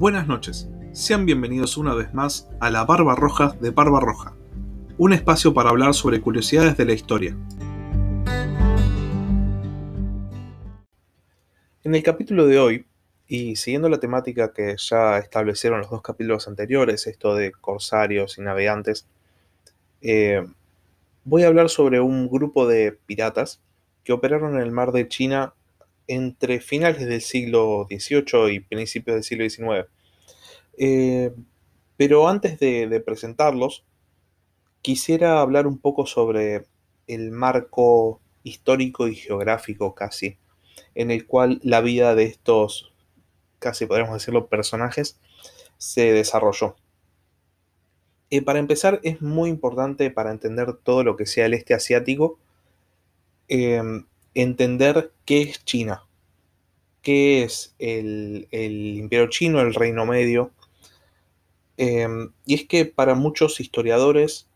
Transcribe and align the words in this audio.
Buenas 0.00 0.26
noches, 0.26 0.66
sean 0.92 1.26
bienvenidos 1.26 1.76
una 1.76 1.92
vez 1.92 2.14
más 2.14 2.48
a 2.58 2.70
la 2.70 2.86
Barba 2.86 3.14
Roja 3.14 3.54
de 3.60 3.68
Barba 3.68 4.00
Roja, 4.00 4.34
un 4.96 5.12
espacio 5.12 5.52
para 5.52 5.68
hablar 5.68 5.92
sobre 5.92 6.22
curiosidades 6.22 6.78
de 6.78 6.86
la 6.86 6.94
historia. 6.94 7.36
En 11.84 11.94
el 11.94 12.02
capítulo 12.02 12.46
de 12.46 12.58
hoy, 12.58 12.86
y 13.28 13.56
siguiendo 13.56 13.90
la 13.90 14.00
temática 14.00 14.54
que 14.54 14.74
ya 14.78 15.18
establecieron 15.18 15.80
los 15.80 15.90
dos 15.90 16.00
capítulos 16.00 16.48
anteriores, 16.48 17.06
esto 17.06 17.34
de 17.34 17.52
corsarios 17.52 18.38
y 18.38 18.40
navegantes, 18.40 19.06
eh, 20.00 20.42
voy 21.24 21.42
a 21.42 21.48
hablar 21.48 21.68
sobre 21.68 22.00
un 22.00 22.30
grupo 22.30 22.66
de 22.66 22.98
piratas 23.04 23.60
que 24.02 24.14
operaron 24.14 24.54
en 24.54 24.62
el 24.62 24.72
mar 24.72 24.92
de 24.92 25.08
China 25.08 25.52
entre 26.10 26.58
finales 26.58 27.06
del 27.06 27.20
siglo 27.20 27.86
XVIII 27.88 28.52
y 28.52 28.58
principios 28.58 29.14
del 29.14 29.22
siglo 29.22 29.48
XIX. 29.48 29.88
Eh, 30.76 31.32
pero 31.96 32.28
antes 32.28 32.58
de, 32.58 33.00
presentarlos, 33.06 33.84
quisiera 34.82 35.40
hablar 35.40 35.68
un 35.68 35.78
poco 35.78 36.06
sobre 36.06 36.66
el 37.06 37.30
marco 37.30 38.20
histórico 38.42 39.06
y 39.06 39.14
geográfico 39.14 39.94
casi, 39.94 40.36
en 40.96 41.12
el 41.12 41.28
cual 41.28 41.60
la 41.62 41.80
vida 41.80 42.16
de 42.16 42.24
estos, 42.24 42.92
casi 43.60 43.86
podríamos 43.86 44.14
decirlo, 44.14 44.48
personajes 44.48 45.20
se 45.78 46.12
desarrolló. 46.12 46.74
Eh, 48.30 48.42
para 48.42 48.58
empezar, 48.58 48.98
es 49.04 49.22
muy 49.22 49.48
importante 49.48 50.10
para 50.10 50.32
entender 50.32 50.72
todo 50.72 51.04
lo 51.04 51.16
que 51.16 51.26
sea 51.26 51.46
el 51.46 51.54
este 51.54 51.74
asiático, 51.74 52.40
em, 53.46 54.06
entender 54.34 55.12
qué 55.24 55.42
es 55.42 55.64
China, 55.64 56.04
qué 57.02 57.42
es 57.42 57.74
el, 57.78 58.48
imperio 58.52 59.28
chino, 59.28 59.60
el 59.60 59.74
reino 59.74 60.06
medio. 60.06 60.52
Em, 61.76 62.32
y 62.44 62.54
es 62.54 62.66
que 62.66 62.84
para 62.84 63.14
muchos 63.14 63.60
historiadores, 63.60 64.48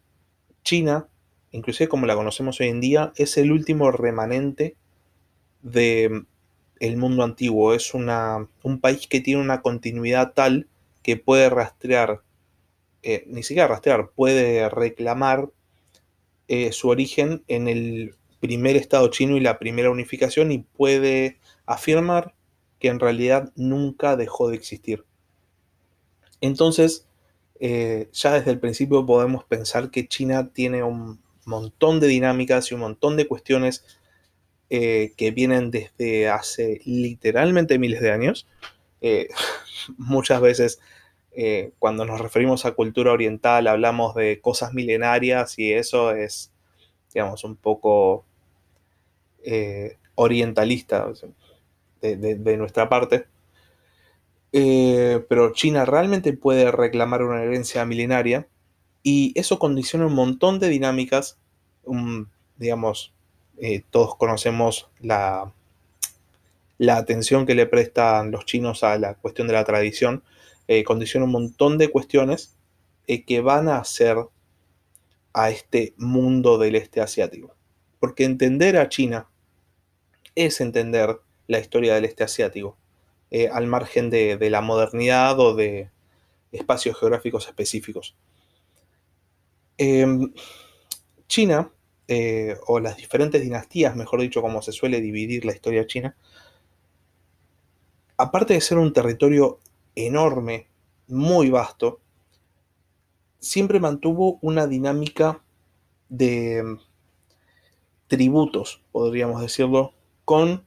China, 0.63 1.09
inclusive 1.53 1.89
como 1.89 2.07
la 2.07 2.17
conocemos 2.17 2.61
hoy 2.61 2.69
en 2.69 2.81
día, 2.81 3.13
es 3.17 3.37
el 3.37 3.53
último 3.53 3.91
remanente 3.91 4.77
del 5.63 6.27
el 6.81 6.97
mundo 6.97 7.23
antiguo. 7.23 7.75
Es 7.75 7.95
una, 7.95 8.49
un 8.63 8.81
país 8.81 9.07
que 9.07 9.21
tiene 9.21 9.41
una 9.41 9.63
continuidad 9.63 10.33
tal 10.35 10.69
que 11.03 11.17
puede 11.17 11.51
rastrear, 11.51 12.23
eh, 13.03 13.25
ni 13.29 13.43
siquiera 13.43 13.69
rastrear, 13.69 14.11
puede 14.15 14.69
reclamar 14.69 15.51
eh, 16.49 16.73
su 16.73 16.89
origen 16.89 17.43
en 17.49 17.69
el 17.69 18.17
primer 18.45 18.77
Estado 18.77 19.09
chino 19.09 19.39
y 19.39 19.41
la 19.41 19.59
primera 19.59 19.91
unificación 19.91 20.53
y 20.53 20.59
puede 20.59 21.39
afirmar 21.65 22.35
que 22.79 22.89
en 22.89 23.01
realidad 23.01 23.51
nunca 23.57 24.17
dejó 24.17 24.51
de 24.51 24.57
existir. 24.57 25.07
Entonces, 26.43 27.09
eh, 27.59 28.11
ya 28.13 28.35
desde 28.35 28.51
el 28.51 28.61
principio 28.61 29.07
podemos 29.07 29.45
pensar 29.45 29.91
que 29.91 30.07
China 30.07 30.51
tiene 30.53 30.83
un 30.83 31.23
montón 31.47 32.01
de 32.01 32.07
dinámicas 32.07 32.71
y 32.71 32.75
un 32.75 32.81
montón 32.81 33.17
de 33.17 33.27
cuestiones 33.27 33.83
eh, 34.69 35.15
que 35.17 35.31
vienen 35.31 35.71
desde 35.71 36.29
hace 36.29 36.83
literalmente 36.85 37.79
miles 37.79 38.03
de 38.03 38.13
años. 38.13 38.47
Eh, 39.01 39.29
muchas 39.97 40.43
veces 40.43 40.81
cuando 41.81 42.05
nos 42.05 42.21
referimos 42.21 42.65
a 42.65 42.75
cultura 42.75 43.11
oriental 43.11 43.67
hablamos 43.67 44.15
de 44.15 44.41
cosas 44.41 44.73
milenarias 44.73 45.59
y 45.59 45.73
eso 45.73 46.13
es, 46.13 46.53
digamos, 47.13 47.43
un 47.43 47.57
poco 47.57 48.25
orientalista 50.15 51.07
de, 52.13 52.57
nuestra 52.57 52.89
parte. 52.89 53.27
Eh, 54.53 55.25
pero 55.29 55.53
China 55.53 55.85
realmente 55.85 56.33
puede 56.33 56.71
reclamar 56.71 57.23
una 57.23 57.43
herencia 57.43 57.85
milenaria 57.85 58.47
y 59.03 59.33
eso 59.35 59.59
condiciona 59.59 60.07
un 60.07 60.15
montón 60.15 60.61
de 60.61 60.69
dinámicas. 60.69 61.39
digamos, 62.57 63.13
eh, 63.59 63.83
todos 63.91 64.17
conocemos 64.17 64.89
la, 65.01 65.53
la 66.79 66.97
atención 66.97 67.47
que 67.47 67.55
le 67.55 67.67
prestan 67.67 68.31
los 68.31 68.45
chinos 68.45 68.85
a 68.85 68.99
la 68.99 69.15
cuestión 69.15 69.49
de 69.49 69.55
la 69.55 69.65
tradición. 69.65 70.23
Eh, 70.69 70.85
condiciona 70.85 71.27
un 71.27 71.33
montón 71.33 71.77
de 71.77 71.91
cuestiones 71.91 72.57
que 73.07 73.41
van 73.43 73.69
a 73.69 73.79
hacer 73.79 74.17
a 75.35 75.51
este 75.51 75.95
mundo 75.99 76.57
del 76.59 76.77
este 76.77 77.01
asiático. 77.01 77.55
Porque 78.01 78.25
entender 78.25 78.79
a 78.79 78.89
China 78.89 79.29
es 80.35 80.61
entender 80.61 81.21
la 81.47 81.59
historia 81.59 81.95
del 81.95 82.05
este 82.05 82.25
asiático, 82.25 82.77
eh, 83.31 83.49
al 83.49 83.67
margen 83.67 84.11
de, 84.11 84.39
la 84.51 84.61
modernidad 84.61 85.39
o 85.39 85.55
de 85.55 85.91
espacios 86.53 86.99
geográficos 86.99 87.47
específicos. 87.47 88.17
Em, 89.77 90.33
China, 91.27 91.71
eh, 92.07 92.57
o 92.67 92.81
las 92.81 92.97
diferentes 92.97 93.43
dinastías, 93.43 93.97
mejor 93.97 94.21
dicho, 94.21 94.43
como 94.43 94.63
se 94.63 94.73
suele 94.73 95.01
dividir 95.01 95.45
la 95.45 95.53
historia 95.53 95.87
china, 95.87 96.17
aparte 98.17 98.55
de 98.55 98.61
ser 98.61 98.79
un 98.79 98.93
territorio 98.93 99.61
enorme, 99.95 100.69
muy 101.09 101.51
vasto, 101.51 102.01
siempre 103.39 103.81
mantuvo 103.81 104.39
una 104.43 104.67
dinámica 104.67 105.43
de 106.09 106.59
em, 106.59 106.79
tributos, 108.07 108.83
podríamos 108.93 109.41
decirlo, 109.41 109.95
con 110.25 110.65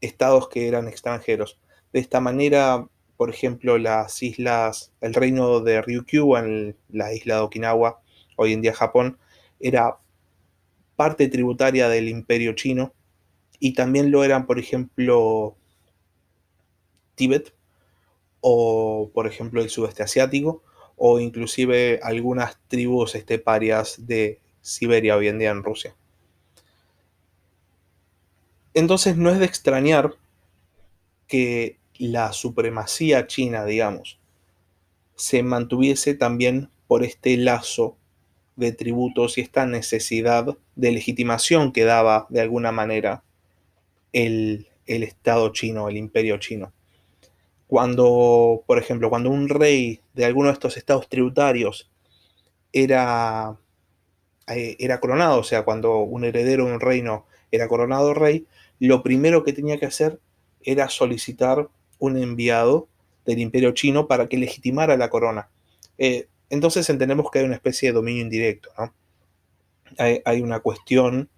estados 0.00 0.48
que 0.48 0.68
eran 0.68 0.88
extranjeros. 0.88 1.58
De 1.92 2.00
esta 2.00 2.20
manera, 2.20 2.86
por 3.16 3.30
ejemplo, 3.30 3.78
las 3.78 4.22
islas, 4.22 4.92
el 5.00 5.14
reino 5.14 5.60
de 5.60 5.82
Ryukyu 5.82 6.36
en 6.36 6.76
la 6.88 7.12
isla 7.14 7.36
de 7.36 7.40
Okinawa, 7.42 8.00
hoy 8.36 8.52
en 8.52 8.62
día 8.62 8.74
Japón, 8.74 9.18
era 9.60 9.98
parte 10.96 11.28
tributaria 11.28 11.88
del 11.88 12.08
imperio 12.08 12.54
chino 12.54 12.92
y 13.58 13.74
también 13.74 14.10
lo 14.10 14.24
eran, 14.24 14.46
por 14.46 14.58
ejemplo, 14.58 15.56
Tíbet 17.14 17.54
o, 18.40 19.10
por 19.14 19.26
ejemplo, 19.26 19.62
el 19.62 19.70
sudeste 19.70 20.02
asiático 20.02 20.62
o 20.96 21.20
inclusive 21.20 22.00
algunas 22.02 22.58
tribus 22.68 23.14
esteparias 23.14 24.06
de 24.06 24.40
Siberia 24.60 25.16
hoy 25.16 25.28
en 25.28 25.38
día 25.38 25.50
en 25.50 25.62
Rusia. 25.62 25.96
Entonces 28.74 29.16
no 29.16 29.30
es 29.30 29.38
de 29.38 29.44
extrañar 29.44 30.14
que 31.26 31.78
la 31.98 32.32
supremacía 32.32 33.26
china, 33.26 33.64
digamos, 33.64 34.18
se 35.14 35.42
mantuviese 35.42 36.14
también 36.14 36.70
por 36.86 37.04
este 37.04 37.36
lazo 37.36 37.96
de 38.56 38.72
tributos 38.72 39.38
y 39.38 39.40
esta 39.40 39.66
necesidad 39.66 40.46
de 40.74 40.92
legitimación 40.92 41.72
que 41.72 41.84
daba 41.84 42.26
de 42.28 42.40
alguna 42.40 42.72
manera 42.72 43.22
el, 44.12 44.68
Estado 44.86 45.52
chino, 45.52 45.88
el 45.88 45.96
imperio 45.96 46.36
chino. 46.38 46.72
Cuando, 47.66 48.62
por 48.66 48.78
ejemplo, 48.78 49.08
cuando 49.08 49.30
un 49.30 49.48
rey 49.48 50.00
de 50.12 50.26
alguno 50.26 50.48
de 50.48 50.54
estos 50.54 50.76
estados 50.76 51.08
tributarios 51.08 51.90
era, 52.74 53.58
eh, 54.48 54.76
era 54.78 55.00
coronado, 55.00 55.40
o 55.40 55.44
sea, 55.44 55.64
cuando 55.64 56.00
un 56.00 56.24
heredero 56.24 56.66
de 56.66 56.74
un 56.74 56.80
reino 56.80 57.24
era 57.50 57.68
coronado 57.68 58.12
rey, 58.12 58.46
lo 58.88 59.04
primero 59.04 59.44
que 59.44 59.52
tenía 59.52 59.78
que 59.78 59.86
hacer 59.86 60.18
era 60.60 60.88
solicitar 60.88 61.68
un 62.00 62.16
enviado 62.16 62.88
del 63.24 63.38
imperio 63.38 63.70
chino 63.72 64.08
para 64.08 64.28
que 64.28 64.36
legitimara 64.36 64.96
la 64.96 65.08
corona. 65.08 65.48
Eh, 65.98 66.26
entonces 66.50 66.90
entendemos 66.90 67.30
que 67.30 67.38
hay 67.38 67.44
una 67.44 67.54
especie 67.54 67.88
de 67.88 67.92
dominio 67.92 68.22
indirecto, 68.22 68.70
¿no? 68.76 68.92
hay, 69.98 70.42
una 70.42 70.58
cuestión 70.58 71.28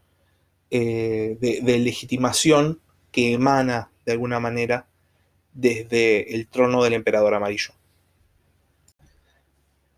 eh, 0.71 1.37
de, 1.39 1.79
legitimación 1.79 2.81
que 3.13 3.35
emana 3.35 3.91
de 4.07 4.13
alguna 4.13 4.41
manera 4.41 4.87
desde 5.53 6.35
el 6.35 6.47
trono 6.49 6.83
del 6.83 6.95
emperador 6.95 7.35
amarillo. 7.35 7.75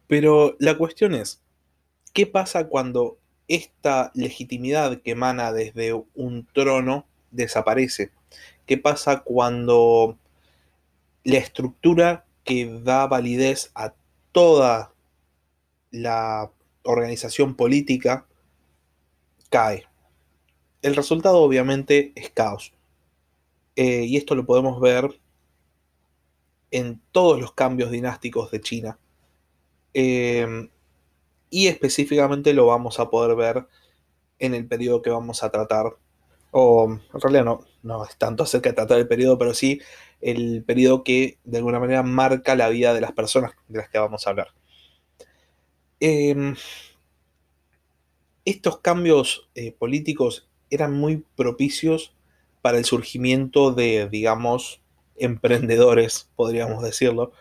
Pero 0.09 0.57
la 0.59 0.77
cuestión 0.77 1.15
es, 1.15 1.41
¿qué 2.13 2.27
pasa 2.27 2.67
cuando 2.67 3.19
esta 3.47 4.11
legitimidad 4.15 5.01
que 5.01 5.13
emana 5.13 5.53
desde 5.53 5.93
un 6.15 6.49
trono 6.53 7.07
desaparece. 7.37 8.11
¿Qué 8.67 8.79
pasa 8.79 9.23
cuando 9.23 10.19
la 11.25 11.39
estructura 11.39 12.27
que 12.45 12.81
da 12.83 13.07
validez 13.07 13.71
a 13.75 13.95
toda 14.33 14.93
la 15.91 16.51
organización 16.83 17.55
política 17.55 18.27
cae? 19.51 19.87
El 20.83 20.97
resultado 20.97 21.39
obviamente 21.39 22.13
es 22.15 22.31
caos. 22.31 22.73
Eh, 23.77 24.05
y 24.05 24.17
esto 24.17 24.35
lo 24.35 24.47
podemos 24.47 24.81
ver 24.81 25.21
en 26.71 27.01
todos 27.13 27.41
los 27.41 27.53
cambios 27.53 27.91
dinásticos 27.91 28.51
de 28.51 28.61
China. 28.61 28.99
Eh, 29.95 30.69
y 31.51 31.69
específicamente 31.69 32.53
lo 32.53 32.67
vamos 32.67 33.01
a 33.01 33.09
poder 33.11 33.37
ver 33.37 33.67
en 34.39 34.55
el 34.55 34.67
periodo 34.67 35.03
que 35.03 35.11
vamos 35.11 35.43
a 35.43 35.51
tratar 35.51 35.97
o 36.51 36.91
en 36.91 37.21
realidad 37.21 37.45
no, 37.45 37.65
no 37.83 38.05
es 38.05 38.17
tanto 38.17 38.43
acerca 38.43 38.71
de 38.71 38.77
tratar 38.77 38.99
el 38.99 39.09
periodo, 39.09 39.39
pero 39.39 39.55
sí 39.55 39.81
el 40.21 40.65
periodo 40.65 41.05
que 41.05 41.39
de 41.45 41.59
alguna 41.59 41.81
manera 41.81 42.03
marca 42.03 42.57
la 42.57 42.69
vida 42.69 42.95
de 42.95 43.01
las 43.01 43.13
personas 43.13 43.53
de 43.69 43.79
las 43.79 43.89
que 43.89 43.99
vamos 43.99 44.27
a 44.27 44.31
hablar. 44.31 44.49
Em, 46.01 46.55
estos 48.45 48.79
cambios 48.81 49.49
eh, 49.55 49.73
políticos 49.73 50.49
eran 50.71 50.93
muy 50.93 51.25
propicios 51.37 52.15
para 52.63 52.79
el 52.79 52.85
surgimiento 52.85 53.73
de, 53.73 54.09
digamos, 54.11 54.81
emprendedores, 55.17 56.31
podríamos 56.37 56.83
decirlo, 56.83 57.33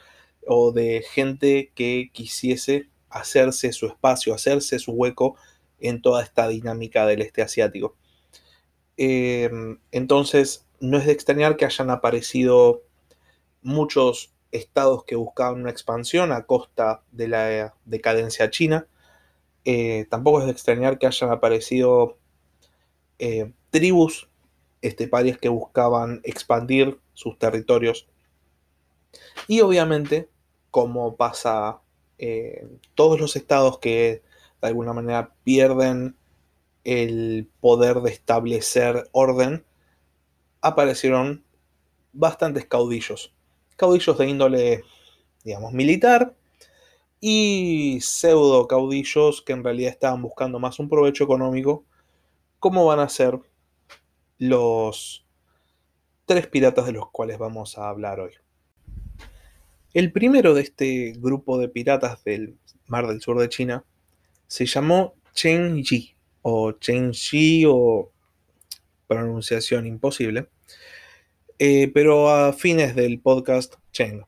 o 0.47 0.71
de 0.71 1.03
gente 1.11 1.71
que 1.75 2.09
quisiese 2.13 2.89
hacerse 3.09 3.71
su 3.73 3.87
espacio, 3.87 4.33
hacerse 4.33 4.79
su 4.79 4.91
hueco 4.91 5.35
en 5.79 6.01
toda 6.01 6.23
esta 6.23 6.47
dinámica 6.47 7.05
del 7.05 7.21
este 7.21 7.41
asiático. 7.41 7.95
Em, 8.97 9.80
entonces, 9.92 10.65
no 10.80 10.97
es 10.97 11.06
de 11.06 11.12
extrañar 11.12 11.57
que 11.57 11.65
hayan 11.65 11.89
aparecido 11.89 12.83
muchos 13.62 14.33
estados 14.51 15.03
que 15.06 15.15
buscaban 15.15 15.62
una 15.62 15.71
expansión 15.71 16.31
a 16.31 16.45
costa 16.45 17.03
de 17.12 17.27
la 17.27 17.75
decadencia 17.86 18.50
china. 18.50 18.88
Eh, 19.65 20.06
tampoco 20.09 20.39
es 20.39 20.45
de 20.45 20.51
extrañar 20.51 21.00
que 21.00 21.07
hayan 21.07 21.31
aparecido 21.31 22.18
eh, 23.19 23.51
tribus 23.71 24.30
esteparias 24.81 25.38
que 25.38 25.50
buscaban 25.50 26.21
expandir 26.24 27.00
sus 27.13 27.38
territorios. 27.39 28.07
Y 29.48 29.62
obviamente, 29.62 30.30
como 30.71 31.15
pasa 31.15 31.80
en 32.18 32.80
todos 32.94 33.19
los 33.19 33.36
estados 33.36 33.80
que 33.80 34.21
de 34.62 34.68
alguna 34.68 34.94
manera 34.94 35.33
pierden 35.44 36.15
el 36.85 37.49
poder 37.59 38.01
de 38.01 38.11
establecer 38.11 39.09
orden, 39.11 39.65
aparecieron 40.61 41.43
bastantes 42.13 42.65
caudillos. 42.65 43.33
Caudillos 43.75 44.17
de 44.17 44.29
índole, 44.29 44.83
digamos, 45.43 45.73
militar 45.73 46.35
y 47.19 47.99
pseudo 48.01 48.67
caudillos 48.67 49.41
que 49.41 49.53
en 49.53 49.63
realidad 49.63 49.91
estaban 49.91 50.21
buscando 50.21 50.59
más 50.59 50.79
un 50.79 50.87
provecho 50.87 51.23
económico, 51.23 51.83
como 52.59 52.85
van 52.85 52.99
a 52.99 53.09
ser 53.09 53.39
los 54.38 55.25
tres 56.25 56.47
piratas 56.47 56.85
de 56.85 56.93
los 56.93 57.09
cuales 57.09 57.38
vamos 57.38 57.77
a 57.77 57.89
hablar 57.89 58.19
hoy. 58.19 58.33
El 59.93 60.11
primero 60.11 60.53
de 60.53 60.61
este 60.61 61.13
grupo 61.17 61.57
de 61.57 61.67
piratas 61.67 62.23
del 62.23 62.57
Mar 62.88 63.07
del 63.07 63.21
Sur 63.21 63.39
de 63.39 63.49
China 63.49 63.83
se 64.47 64.65
llamó 64.65 65.15
Chen 65.33 65.83
Yi 65.83 66.14
o 66.47 66.74
Chen 66.74 67.09
Shi 67.09 67.65
o 67.68 68.12
pronunciación 69.07 69.88
imposible, 69.88 70.47
eh, 71.57 71.89
pero 71.92 72.30
a 72.30 72.53
fines 72.53 72.95
del 72.95 73.19
podcast 73.19 73.77
Cheng. 73.92 74.27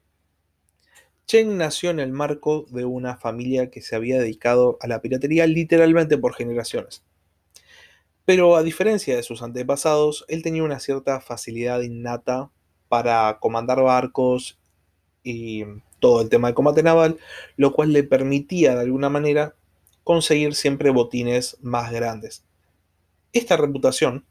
Cheng 1.27 1.57
nació 1.57 1.91
en 1.91 1.99
el 1.99 2.11
marco 2.11 2.65
de 2.71 2.85
una 2.85 3.17
familia 3.17 3.69
que 3.69 3.83
se 3.83 3.95
había 3.95 4.17
dedicado 4.17 4.79
a 4.81 4.87
la 4.87 4.99
piratería 4.99 5.45
literalmente 5.45 6.17
por 6.17 6.33
generaciones. 6.33 7.03
Pero 8.25 8.55
a 8.55 8.63
diferencia 8.63 9.15
de 9.15 9.21
sus 9.21 9.43
antepasados, 9.43 10.25
él 10.27 10.41
tenía 10.41 10.63
una 10.63 10.79
cierta 10.79 11.21
facilidad 11.21 11.81
innata 11.81 12.49
para 12.87 13.37
comandar 13.39 13.83
barcos 13.83 14.57
y 15.21 15.65
todo 15.99 16.23
el 16.23 16.29
tema 16.29 16.47
de 16.47 16.55
combate 16.55 16.81
naval, 16.81 17.19
lo 17.57 17.73
cual 17.73 17.93
le 17.93 18.01
permitía 18.01 18.73
de 18.73 18.81
alguna 18.81 19.09
manera 19.09 19.53
conseguir 20.07 20.55
siempre 20.55 20.89
botines 20.89 21.57
más 21.61 21.91
grandes. 21.91 22.45
Esta 23.33 23.57
reputación 23.57 24.25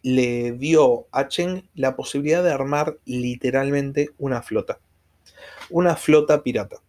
le 0.00 0.52
dio 0.52 1.06
a 1.12 1.28
Chen 1.28 1.68
la 1.74 1.96
posibilidad 1.96 2.42
de 2.42 2.50
armar 2.50 2.96
literalmente 3.04 4.12
una 4.16 4.40
flota. 4.40 4.80
Una 5.68 5.96
flota 5.96 6.42
pirata. 6.42 6.80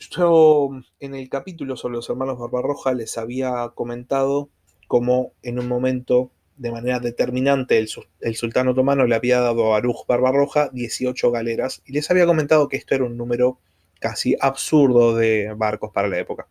Yo 0.00 0.70
en 0.98 1.14
el 1.14 1.28
capítulo 1.28 1.76
sobre 1.76 1.94
los 1.94 2.10
hermanos 2.10 2.40
Barbarroja 2.40 2.92
les 2.92 3.16
había 3.16 3.70
comentado 3.76 4.48
cómo 4.88 5.30
en 5.44 5.60
un 5.60 5.68
momento 5.68 6.32
de 6.56 6.72
manera 6.72 6.98
determinante 6.98 7.78
el, 7.78 8.34
sultán 8.34 8.66
otomano 8.66 9.06
le 9.06 9.14
había 9.14 9.38
dado 9.38 9.72
a 9.72 9.76
Aruj 9.76 10.08
Barbarroja 10.08 10.70
18 10.72 11.30
galeras 11.30 11.82
y 11.86 11.92
les 11.92 12.10
había 12.10 12.26
comentado 12.26 12.68
que 12.68 12.78
esto 12.78 12.96
era 12.96 13.04
un 13.04 13.16
número 13.16 13.60
casi 14.00 14.36
absurdo 14.40 15.14
de 15.14 15.52
barcos 15.54 15.90
para 15.92 16.08
la 16.08 16.18
época. 16.18 16.48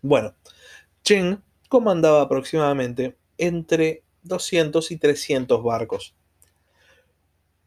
Bueno, 0.00 0.34
Chen 1.02 1.42
comandaba 1.68 2.22
aproximadamente 2.22 3.16
entre 3.38 4.02
200 4.22 4.90
y 4.90 4.96
300 4.96 5.62
barcos, 5.62 6.14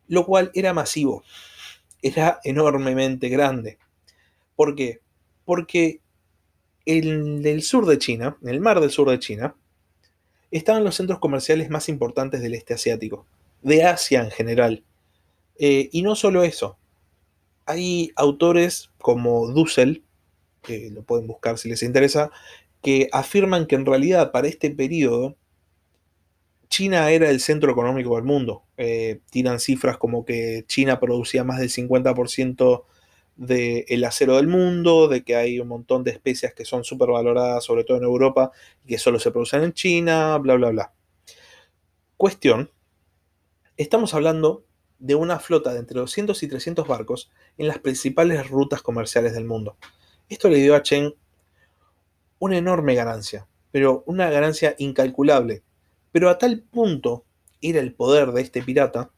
lo 0.07 0.25
cual 0.25 0.51
era 0.53 0.73
masivo, 0.73 1.23
era 2.01 2.39
enormemente 2.43 3.29
grande. 3.29 3.77
¿Por 4.55 4.75
qué? 4.75 5.01
Porque 5.43 6.01
en 6.85 7.45
el 7.45 7.63
sur 7.63 7.85
de 7.85 7.97
China, 7.97 8.37
en 8.41 8.49
el 8.49 8.61
mar 8.61 8.79
del 8.79 8.91
sur 8.91 9.09
de 9.09 9.19
China, 9.19 9.55
estaban 10.51 10.83
los 10.83 10.95
centros 10.95 11.19
comerciales 11.19 11.69
más 11.69 11.89
importantes 11.89 12.41
del 12.41 12.53
este 12.53 12.75
asiático, 12.75 13.25
de 13.61 13.83
Asia 13.83 14.21
en 14.21 14.31
general. 14.31 14.83
Eh, 15.57 15.89
y 15.91 16.01
no 16.01 16.15
solo 16.15 16.43
eso, 16.43 16.77
hay 17.65 18.11
autores 18.15 18.91
como 18.99 19.47
Dussel, 19.47 20.03
que 20.61 20.89
lo 20.91 21.03
pueden 21.03 21.27
buscar 21.27 21.57
si 21.57 21.69
les 21.69 21.83
interesa, 21.83 22.31
que 22.81 23.09
afirman 23.11 23.65
que 23.65 23.75
en 23.75 23.85
realidad 23.85 24.31
para 24.31 24.47
este 24.47 24.71
periodo 24.71 25.35
China 26.69 27.09
era 27.11 27.29
el 27.29 27.39
centro 27.39 27.71
económico 27.71 28.15
del 28.15 28.25
mundo. 28.25 28.63
Eh, 28.75 29.21
tiran 29.29 29.59
cifras 29.59 29.97
como 29.97 30.25
que 30.25 30.65
China 30.67 30.99
producía 30.99 31.43
más 31.43 31.59
del 31.59 31.69
50% 31.69 32.83
del 33.37 34.03
acero 34.03 34.35
del 34.37 34.47
mundo, 34.47 35.07
de 35.07 35.23
que 35.23 35.35
hay 35.35 35.59
un 35.59 35.67
montón 35.67 36.03
de 36.03 36.11
especias 36.11 36.53
que 36.53 36.65
son 36.65 36.83
súper 36.83 37.09
valoradas, 37.11 37.63
sobre 37.63 37.83
todo 37.83 37.97
en 37.97 38.03
Europa, 38.03 38.51
y 38.83 38.89
que 38.89 38.97
solo 38.97 39.19
se 39.19 39.31
producen 39.31 39.63
en 39.63 39.73
China, 39.73 40.37
bla, 40.37 40.55
bla, 40.55 40.69
bla. 40.69 40.93
Cuestión, 42.17 42.71
estamos 43.77 44.13
hablando 44.13 44.64
de 44.99 45.15
una 45.15 45.39
flota 45.39 45.73
de 45.73 45.79
entre 45.79 45.99
200 45.99 46.41
y 46.43 46.47
300 46.47 46.87
barcos 46.87 47.31
en 47.57 47.67
las 47.67 47.79
principales 47.79 48.49
rutas 48.49 48.81
comerciales 48.81 49.33
del 49.33 49.45
mundo. 49.45 49.77
Esto 50.29 50.49
le 50.49 50.57
dio 50.57 50.75
a 50.75 50.83
Chen 50.83 51.13
una 52.39 52.57
enorme 52.57 52.95
ganancia, 52.95 53.47
pero 53.71 54.03
una 54.07 54.29
ganancia 54.29 54.75
incalculable. 54.77 55.63
Pero 56.11 56.29
a 56.29 56.37
tal 56.37 56.61
punto 56.61 57.25
era 57.61 57.79
el 57.79 57.93
poder 57.93 58.31
de 58.31 58.41
este 58.41 58.61
pirata 58.61 59.11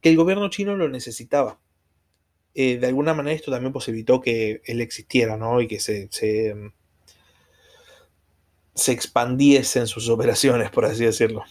que 0.00 0.10
el 0.10 0.16
gobierno 0.16 0.48
chino 0.50 0.76
lo 0.76 0.88
necesitaba. 0.88 1.58
Eh, 2.54 2.78
de 2.78 2.86
alguna 2.86 3.14
manera 3.14 3.36
esto 3.36 3.50
también 3.50 3.72
posibilitó 3.72 4.20
que 4.20 4.60
él 4.64 4.80
existiera, 4.80 5.36
¿no? 5.36 5.60
Y 5.60 5.68
que 5.68 5.78
se, 5.78 6.08
se, 6.10 6.72
se 8.74 8.92
expandiesen 8.92 9.86
sus 9.86 10.08
operaciones, 10.08 10.70
por 10.70 10.84
así 10.84 11.04
decirlo. 11.04 11.44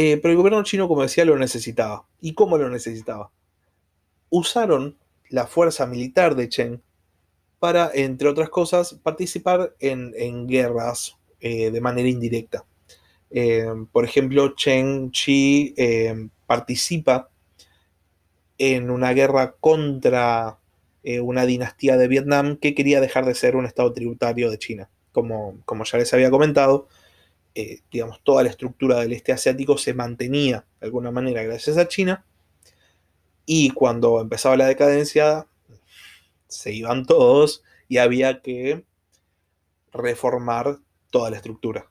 Eh, 0.00 0.16
pero 0.22 0.30
el 0.30 0.36
gobierno 0.36 0.62
chino, 0.62 0.86
como 0.86 1.02
decía, 1.02 1.24
lo 1.24 1.36
necesitaba. 1.36 2.06
¿Y 2.20 2.34
cómo 2.34 2.56
lo 2.56 2.70
necesitaba? 2.70 3.32
Usaron 4.30 4.96
la 5.28 5.48
fuerza 5.48 5.86
militar 5.86 6.36
de 6.36 6.48
Chen 6.48 6.82
para, 7.58 7.90
entre 7.92 8.28
otras 8.28 8.48
cosas, 8.48 8.94
participar 9.02 9.74
en, 9.80 10.46
guerras 10.46 11.16
eh, 11.40 11.72
de 11.72 11.80
manera 11.80 12.08
indirecta. 12.08 12.64
Eh, 13.32 13.66
por 13.90 14.04
ejemplo, 14.04 14.54
Chen 14.54 15.10
Chi 15.10 15.74
participa 16.46 17.30
en 18.56 18.90
una 18.90 19.12
guerra 19.12 19.56
contra 19.58 20.60
una 21.02 21.44
dinastía 21.44 21.96
de 21.96 22.06
Vietnam 22.06 22.56
que 22.56 22.76
quería 22.76 23.00
dejar 23.00 23.24
de 23.24 23.34
ser 23.34 23.56
un 23.56 23.66
estado 23.66 23.92
tributario 23.92 24.48
de 24.48 24.58
China. 24.58 24.90
Como, 25.10 25.58
como 25.64 25.82
ya 25.82 25.98
les 25.98 26.14
había 26.14 26.30
comentado, 26.30 26.86
eh, 27.60 27.80
digamos, 27.90 28.20
toda 28.22 28.44
la 28.44 28.50
estructura 28.50 29.00
del 29.00 29.12
este 29.12 29.32
asiático 29.32 29.76
se 29.78 29.92
mantenía 29.92 30.64
de 30.78 30.86
alguna 30.86 31.10
manera 31.10 31.42
gracias 31.42 31.76
a 31.76 31.88
China. 31.88 32.24
Y 33.46 33.70
cuando 33.70 34.20
empezaba 34.20 34.56
la 34.56 34.66
decadencia, 34.66 35.48
se 36.46 36.72
iban 36.72 37.04
todos 37.04 37.64
y 37.88 37.96
había 37.96 38.42
que 38.42 38.84
reformar 39.90 40.78
toda 41.10 41.30
la 41.30 41.36
estructura. 41.36 41.90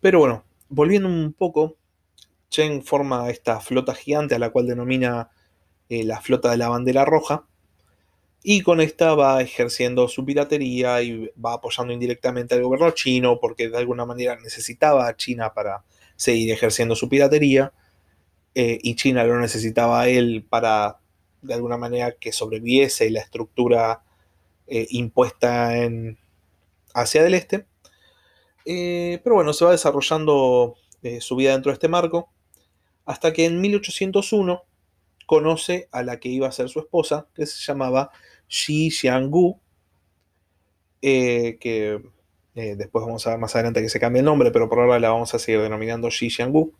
Pero 0.00 0.20
bueno, 0.20 0.44
volviendo 0.68 1.08
un 1.08 1.32
poco, 1.32 1.76
Chen 2.48 2.84
forma 2.84 3.30
esta 3.30 3.58
flota 3.58 3.92
gigante 3.92 4.36
a 4.36 4.38
la 4.38 4.50
cual 4.50 4.68
denomina 4.68 5.30
eh, 5.88 6.04
la 6.04 6.20
flota 6.20 6.52
de 6.52 6.58
la 6.58 6.68
bandera 6.68 7.04
roja, 7.04 7.48
y 8.46 8.60
con 8.60 8.82
esta 8.82 9.14
va 9.14 9.40
ejerciendo 9.40 10.06
su 10.06 10.22
piratería 10.22 11.00
y 11.00 11.32
va 11.42 11.54
apoyando 11.54 11.94
indirectamente 11.94 12.54
al 12.54 12.62
gobierno 12.62 12.90
chino 12.90 13.40
porque 13.40 13.70
de 13.70 13.78
alguna 13.78 14.04
manera 14.04 14.38
necesitaba 14.38 15.08
a 15.08 15.16
China 15.16 15.54
para 15.54 15.82
seguir 16.14 16.52
ejerciendo 16.52 16.94
su 16.94 17.08
piratería 17.08 17.72
eh, 18.54 18.78
y 18.82 18.96
China 18.96 19.24
lo 19.24 19.40
necesitaba 19.40 20.02
a 20.02 20.08
él 20.08 20.44
para 20.46 20.98
de 21.40 21.54
alguna 21.54 21.78
manera 21.78 22.12
que 22.12 22.32
sobreviviese 22.32 23.08
la 23.08 23.20
estructura 23.20 24.02
eh, 24.66 24.88
impuesta 24.90 25.78
en 25.78 26.18
Asia 26.92 27.22
del 27.22 27.34
Este. 27.34 27.64
Eh, 28.66 29.20
pero 29.24 29.36
bueno, 29.36 29.54
se 29.54 29.64
va 29.64 29.72
desarrollando 29.72 30.76
su 31.20 31.36
vida 31.36 31.52
dentro 31.52 31.70
de 31.70 31.74
este 31.74 31.88
marco, 31.88 32.30
hasta 33.04 33.34
que 33.34 33.44
en 33.44 33.60
1801 33.60 34.62
conoce 35.26 35.88
a 35.92 36.02
la 36.02 36.18
que 36.18 36.30
iba 36.30 36.48
a 36.48 36.52
ser 36.52 36.70
su 36.70 36.78
esposa, 36.78 37.26
que 37.34 37.44
se 37.44 37.62
llamaba 37.62 38.10
Xi 38.54 38.90
Xianggu, 38.90 39.58
eh, 41.02 41.58
que 41.58 42.00
después 42.54 43.04
vamos 43.04 43.26
a 43.26 43.30
ver 43.30 43.40
más 43.40 43.56
adelante 43.56 43.82
que 43.82 43.88
se 43.88 43.98
cambie 43.98 44.20
el 44.20 44.26
nombre, 44.26 44.52
pero 44.52 44.68
por 44.68 44.78
ahora 44.78 45.00
la 45.00 45.10
vamos 45.10 45.34
a 45.34 45.40
seguir 45.40 45.60
denominando 45.60 46.08
Xi 46.08 46.30
Xianggu, 46.30 46.72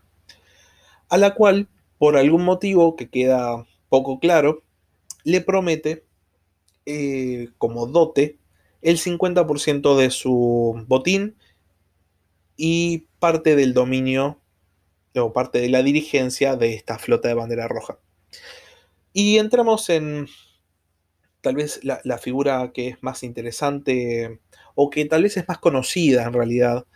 a 1.09 1.16
la 1.19 1.35
cual, 1.35 1.66
por 1.99 2.16
algún 2.16 2.45
motivo 2.45 2.95
que 2.95 3.11
queda 3.11 3.66
poco 3.88 4.21
claro, 4.21 4.62
le 5.25 5.40
promete 5.40 6.04
como 7.59 7.87
dote 7.87 8.38
el 8.81 8.99
50% 8.99 9.97
de 9.97 10.11
su 10.11 10.85
botín 10.87 11.35
y 12.57 13.09
parte 13.19 13.57
del 13.57 13.75
dominio 13.75 14.38
o 15.16 15.33
parte 15.33 15.61
de 15.61 15.71
la 15.71 15.83
dirigencia 15.83 16.54
de 16.54 16.75
esta 16.75 16.99
flota 16.99 17.26
de 17.26 17.35
bandera 17.35 17.66
roja. 17.66 17.99
Y 19.12 19.38
entramos 19.38 19.88
en 19.90 20.28
tal 21.44 21.54
vez 21.54 21.80
la, 21.84 22.18
figura 22.18 22.72
que 22.72 22.88
es 22.88 23.02
más 23.02 23.22
interesante 23.22 24.40
o 24.74 24.90
que 24.90 25.04
tal 25.04 25.22
vez 25.22 25.36
es 25.36 25.46
más 25.46 25.58
conocida 25.58 26.24
en 26.24 26.32
realidad 26.32 26.86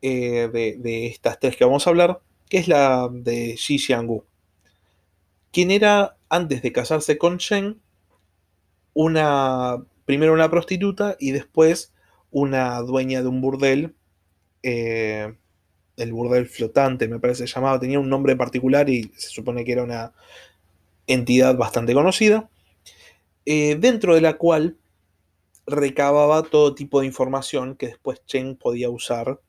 eh, 0.00 0.48
de, 0.52 1.06
estas 1.08 1.40
tres 1.40 1.56
que 1.56 1.64
vamos 1.64 1.86
a 1.86 1.90
hablar, 1.90 2.20
que 2.48 2.58
es 2.58 2.68
la 2.68 3.08
de 3.12 3.56
Xi 3.56 3.78
Xianggu, 3.78 4.24
quien 5.52 5.70
era, 5.70 6.16
antes 6.28 6.62
de 6.62 6.72
casarse 6.72 7.18
con 7.18 7.38
Shen, 7.38 7.80
una, 8.94 9.84
primero 10.04 10.32
una 10.32 10.50
prostituta 10.50 11.16
y 11.18 11.32
después 11.32 11.92
una 12.30 12.78
dueña 12.80 13.22
de 13.22 13.28
un 13.28 13.40
burdel 13.40 13.96
eh, 14.62 15.34
el 15.96 16.12
burdel 16.12 16.46
flotante, 16.46 17.08
me 17.08 17.18
parece 17.18 17.46
llamado, 17.46 17.80
tenía 17.80 17.98
un 17.98 18.08
nombre 18.08 18.36
particular 18.36 18.88
y 18.88 19.10
se 19.16 19.30
supone 19.30 19.64
que 19.64 19.72
era 19.72 19.82
una 19.82 20.12
entidad 21.06 21.56
bastante 21.56 21.94
conocida, 21.94 22.48
eh, 23.46 23.76
dentro 23.76 24.14
de 24.14 24.20
la 24.20 24.36
cual 24.36 24.76
recababa 25.66 26.42
todo 26.42 26.74
tipo 26.74 27.00
de 27.00 27.06
información 27.06 27.76
que 27.76 27.86
después 27.86 28.22
Chen 28.26 28.56
podía 28.56 28.90
usar 28.90 29.40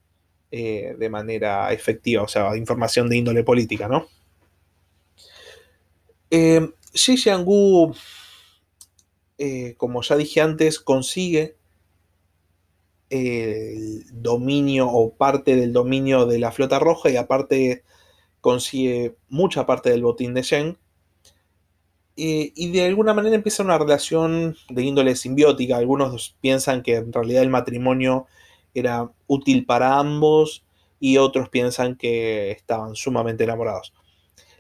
eh, 0.51 0.96
de 0.98 1.10
manera 1.10 1.74
efectiva, 1.74 2.24
o 2.24 2.27
sea, 2.27 2.56
información 2.56 3.10
de 3.10 3.18
índole 3.18 3.44
política, 3.44 3.89
¿no? 3.89 4.08
Xi 6.30 7.18
Xianggu, 7.18 7.94
como 9.77 10.01
ya 10.01 10.16
dije 10.16 10.42
antes, 10.42 10.80
consigue 10.80 11.58
el 13.10 14.04
dominio 14.12 14.88
o 14.88 15.13
parte 15.13 15.56
del 15.56 15.74
dominio 15.74 16.25
de 16.25 16.39
la 16.39 16.51
flota 16.51 16.80
roja 16.80 17.10
y 17.10 17.16
aparte 17.16 17.84
consigue 18.42 19.16
mucha 19.30 19.66
parte 19.66 19.89
del 19.89 20.04
botín 20.04 20.34
de 20.34 20.42
Shen. 20.42 20.77
Y 22.17 22.71
de 22.71 22.86
alguna 22.86 23.13
manera 23.13 23.36
empieza 23.36 23.63
una 23.63 23.77
relación 23.77 24.55
de 24.69 24.83
índole 24.83 25.15
simbiótica. 25.15 25.77
Algunos 25.77 26.36
piensan 26.41 26.81
que 26.81 26.95
en 26.95 27.13
realidad 27.13 27.43
el 27.43 27.50
matrimonio 27.50 28.25
era 28.74 29.12
útil 29.27 29.65
para 29.65 30.00
ambos 30.00 30.65
y 31.00 31.17
otros 31.17 31.50
piensan 31.50 31.95
que 31.95 32.51
estaban 32.51 32.95
sumamente 32.95 33.43
enamorados. 33.43 33.93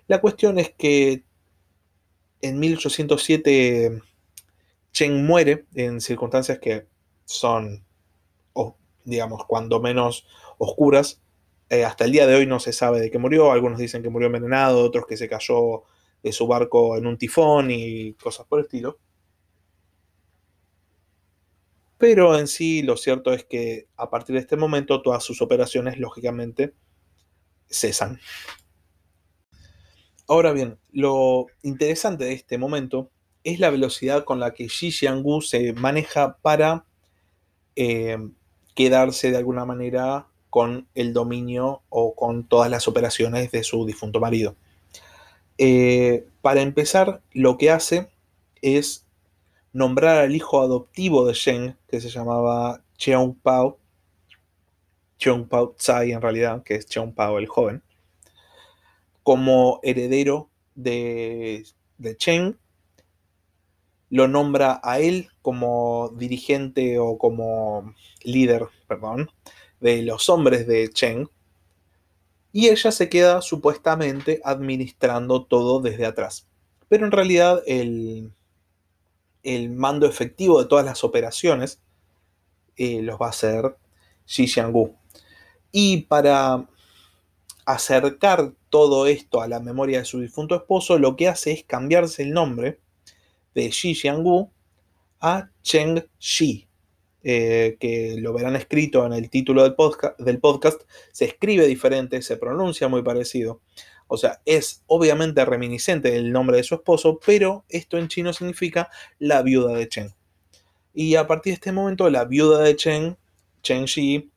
La 0.07 0.21
cuestión 0.21 0.59
es 0.59 0.71
que 0.71 1.23
en 2.41 2.59
1807 2.59 4.01
Chen 4.93 5.25
muere 5.25 5.65
en 5.73 5.99
circunstancias 5.99 6.59
que 6.59 6.85
son 7.25 7.87
digamos, 9.07 9.45
cuando 9.45 9.79
menos 9.79 10.27
oscuras. 10.57 11.21
Eh, 11.69 11.83
hasta 11.83 12.05
el 12.05 12.11
día 12.11 12.27
de 12.27 12.35
hoy 12.35 12.45
no 12.45 12.59
se 12.59 12.73
sabe 12.73 12.99
de 12.99 13.09
qué 13.09 13.17
murió. 13.17 13.51
Algunos 13.51 13.79
dicen 13.79 14.03
que 14.03 14.09
murió 14.09 14.27
envenenado, 14.27 14.83
otros 14.83 15.07
que 15.07 15.17
se 15.17 15.29
cayó 15.29 15.83
de 16.23 16.31
su 16.31 16.47
barco 16.47 16.97
en 16.97 17.07
un 17.07 17.17
tifón 17.17 17.71
y 17.71 18.13
cosas 18.13 18.45
por 18.47 18.59
el 18.59 18.65
estilo. 18.65 18.97
Pero 21.97 22.37
en 22.37 22.47
sí 22.47 22.83
lo 22.83 22.95
cierto 22.97 23.33
es 23.33 23.43
que 23.43 23.87
a 23.97 24.09
partir 24.09 24.35
de 24.35 24.41
este 24.41 24.55
momento 24.55 25.01
todas 25.01 25.23
sus 25.23 25.41
operaciones 25.41 25.97
lógicamente 25.97 26.73
cesan. 27.69 28.19
Ahora 30.27 30.51
bien, 30.51 30.77
lo 30.91 31.47
interesante 31.63 32.25
de 32.25 32.33
este 32.33 32.57
momento 32.57 33.09
es 33.43 33.59
la 33.59 33.69
velocidad 33.69 34.25
con 34.25 34.39
la 34.39 34.53
que 34.53 34.67
Xi 34.67 34.91
Xianggu 34.91 35.41
se 35.41 35.73
maneja 35.73 36.37
para 36.41 36.85
eh, 37.75 38.17
quedarse 38.75 39.31
de 39.31 39.37
alguna 39.37 39.65
manera 39.65 40.27
con 40.49 40.87
el 40.95 41.13
dominio 41.13 41.81
o 41.89 42.13
con 42.13 42.47
todas 42.47 42.69
las 42.69 42.87
operaciones 42.87 43.51
de 43.51 43.63
su 43.63 43.85
difunto 43.85 44.19
marido. 44.19 44.55
Eh, 45.57 46.27
para 46.41 46.61
empezar, 46.61 47.21
lo 47.33 47.57
que 47.57 47.71
hace 47.71 48.09
es 48.61 49.05
nombrar 49.73 50.17
al 50.19 50.35
hijo 50.35 50.61
adoptivo 50.61 51.25
de 51.25 51.33
Shen, 51.33 51.77
que 51.87 51.99
se 51.99 52.09
llamaba 52.09 52.83
Cheung 52.97 53.35
Pao, 53.35 53.77
Cheung 55.17 55.47
Pao 55.47 55.75
Tsai 55.77 56.11
en 56.11 56.21
realidad, 56.21 56.63
que 56.63 56.75
es 56.75 56.87
Cheung 56.87 57.13
Pao 57.13 57.37
el 57.37 57.47
joven, 57.47 57.81
como 59.23 59.79
heredero 59.83 60.49
de, 60.75 61.65
de 61.97 62.15
Chen 62.17 62.57
lo 64.09 64.27
nombra 64.27 64.79
a 64.83 64.99
él 64.99 65.29
como 65.41 66.13
dirigente 66.15 66.99
o 66.99 67.17
como 67.17 67.93
líder, 68.23 68.67
perdón, 68.87 69.29
de 69.79 70.01
los 70.01 70.29
hombres 70.29 70.67
de 70.67 70.89
Chen, 70.89 71.29
y 72.57 72.69
ella 72.69 72.91
se 72.91 73.07
queda 73.07 73.43
supuestamente 73.43 74.41
administrando 74.43 75.45
todo 75.45 75.79
desde 75.79 76.07
atrás. 76.07 76.47
Pero 76.89 77.05
en 77.05 77.11
realidad 77.11 77.61
el, 77.67 78.33
mando 79.75 80.07
efectivo 80.07 80.59
de 80.59 80.67
todas 80.67 80.83
las 80.83 81.03
operaciones 81.03 81.83
eh, 82.75 83.03
los 83.03 83.21
va 83.21 83.27
a 83.27 83.29
hacer 83.29 83.77
Xi 84.25 84.47
Xianggu. 84.47 84.95
Y 85.71 86.07
para 86.07 86.67
acercar 87.63 88.53
todo 88.71 89.05
esto 89.05 89.39
a 89.39 89.47
la 89.47 89.59
memoria 89.59 89.99
de 89.99 90.05
su 90.05 90.19
difunto 90.19 90.55
esposo, 90.55 90.97
lo 90.97 91.15
que 91.15 91.27
hace 91.27 91.51
es 91.51 91.63
cambiarse 91.63 92.23
el 92.23 92.33
nombre 92.33 92.79
de 93.53 93.69
Xi 93.69 93.93
Xianggu 93.93 94.49
a 95.19 95.51
Cheng 95.61 96.03
Xi, 96.17 96.66
eh, 97.29 97.75
que 97.81 98.15
lo 98.19 98.31
verán 98.31 98.55
escrito 98.55 99.05
en 99.05 99.11
el 99.11 99.29
título 99.29 99.61
del 99.61 99.75
podcast, 99.75 100.81
se 101.11 101.25
escribe 101.25 101.67
diferente, 101.67 102.21
se 102.21 102.37
pronuncia 102.37 102.87
muy 102.87 103.01
parecido. 103.01 103.59
O 104.07 104.15
sea, 104.15 104.39
es 104.45 104.85
obviamente 104.87 105.43
reminiscente 105.43 106.09
del 106.09 106.31
nombre 106.31 106.55
de 106.55 106.63
su 106.63 106.75
esposo, 106.75 107.19
pero 107.25 107.65
esto 107.67 107.97
en 107.97 108.07
chino 108.07 108.31
significa 108.31 108.89
la 109.19 109.41
viuda 109.41 109.73
de 109.73 109.89
Chen. 109.89 110.15
Y 110.93 111.15
a 111.15 111.27
partir 111.27 111.51
de 111.51 111.55
este 111.55 111.73
momento, 111.73 112.09
la 112.09 112.23
viuda 112.23 112.59
de 112.59 112.77
Chen, 112.77 113.17
Chen 113.61 113.83
Xi, 113.87 114.31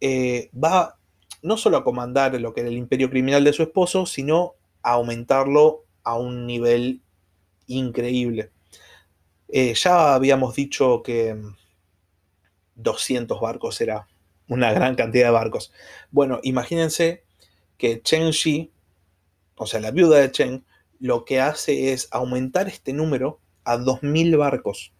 eh, 0.00 0.50
va 0.52 0.98
no 1.42 1.56
solo 1.56 1.76
a 1.76 1.84
comandar 1.84 2.34
lo 2.40 2.52
que 2.52 2.62
era 2.62 2.70
el 2.70 2.76
imperio 2.76 3.08
criminal 3.08 3.44
de 3.44 3.52
su 3.52 3.62
esposo, 3.62 4.04
sino 4.04 4.54
a 4.82 4.94
aumentarlo 4.94 5.84
a 6.02 6.18
un 6.18 6.44
nivel 6.44 7.02
increíble. 7.68 8.50
Eh, 9.46 9.74
ya 9.74 10.16
habíamos 10.16 10.56
dicho 10.56 11.04
que 11.04 11.36
200 12.76 13.38
mm, 13.38 13.42
barcos 13.42 13.80
era 13.80 14.08
una 14.48 14.72
gran 14.72 14.94
cantidad 14.96 15.26
de 15.26 15.30
barcos. 15.30 15.72
Bueno, 16.10 16.40
imagínense 16.42 17.24
que 17.78 18.02
Chen 18.02 18.30
Shi, 18.30 18.70
o 19.56 19.66
sea, 19.66 19.80
la 19.80 19.90
viuda 19.90 20.18
de 20.18 20.30
Chen, 20.30 20.64
lo 20.98 21.24
que 21.24 21.40
hace 21.40 21.92
es 21.92 22.08
aumentar 22.10 22.68
este 22.68 22.92
número 22.92 23.40
a 23.64 23.78
2.000 23.78 24.36
barcos. 24.36 24.92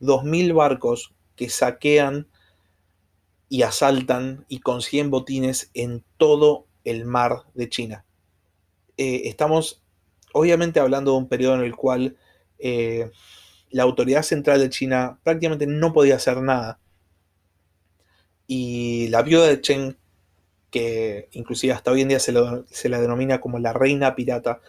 2.000 0.00 0.54
barcos 0.54 1.14
que 1.36 1.48
saquean 1.48 2.26
y 3.48 3.62
asaltan 3.62 4.44
y 4.48 4.60
consiguen 4.60 5.10
botines 5.10 5.70
en 5.74 6.04
todo 6.16 6.66
el 6.84 7.04
mar 7.04 7.44
de 7.54 7.68
China. 7.68 8.04
Eh, 8.96 9.22
estamos 9.24 9.82
obviamente 10.32 10.80
hablando 10.80 11.12
de 11.12 11.18
un 11.18 11.28
periodo 11.28 11.54
en 11.56 11.62
el 11.62 11.74
cual 11.74 12.16
eh, 12.58 13.10
la 13.70 13.82
autoridad 13.82 14.22
central 14.22 14.60
de 14.60 14.70
China 14.70 15.18
prácticamente 15.22 15.66
no 15.66 15.92
podía 15.92 16.16
hacer 16.16 16.40
nada. 16.42 16.78
Y 18.52 19.06
la 19.10 19.22
viuda 19.22 19.46
de 19.46 19.60
Chen, 19.60 19.96
que 20.72 21.28
inclusive 21.30 21.72
hasta 21.72 21.92
hoy 21.92 22.00
en 22.00 22.08
día 22.08 22.18
se, 22.18 22.32
la 22.32 23.00
denomina 23.00 23.40
como 23.40 23.60
la 23.60 23.72
reina 23.72 24.16
pirata, 24.16 24.60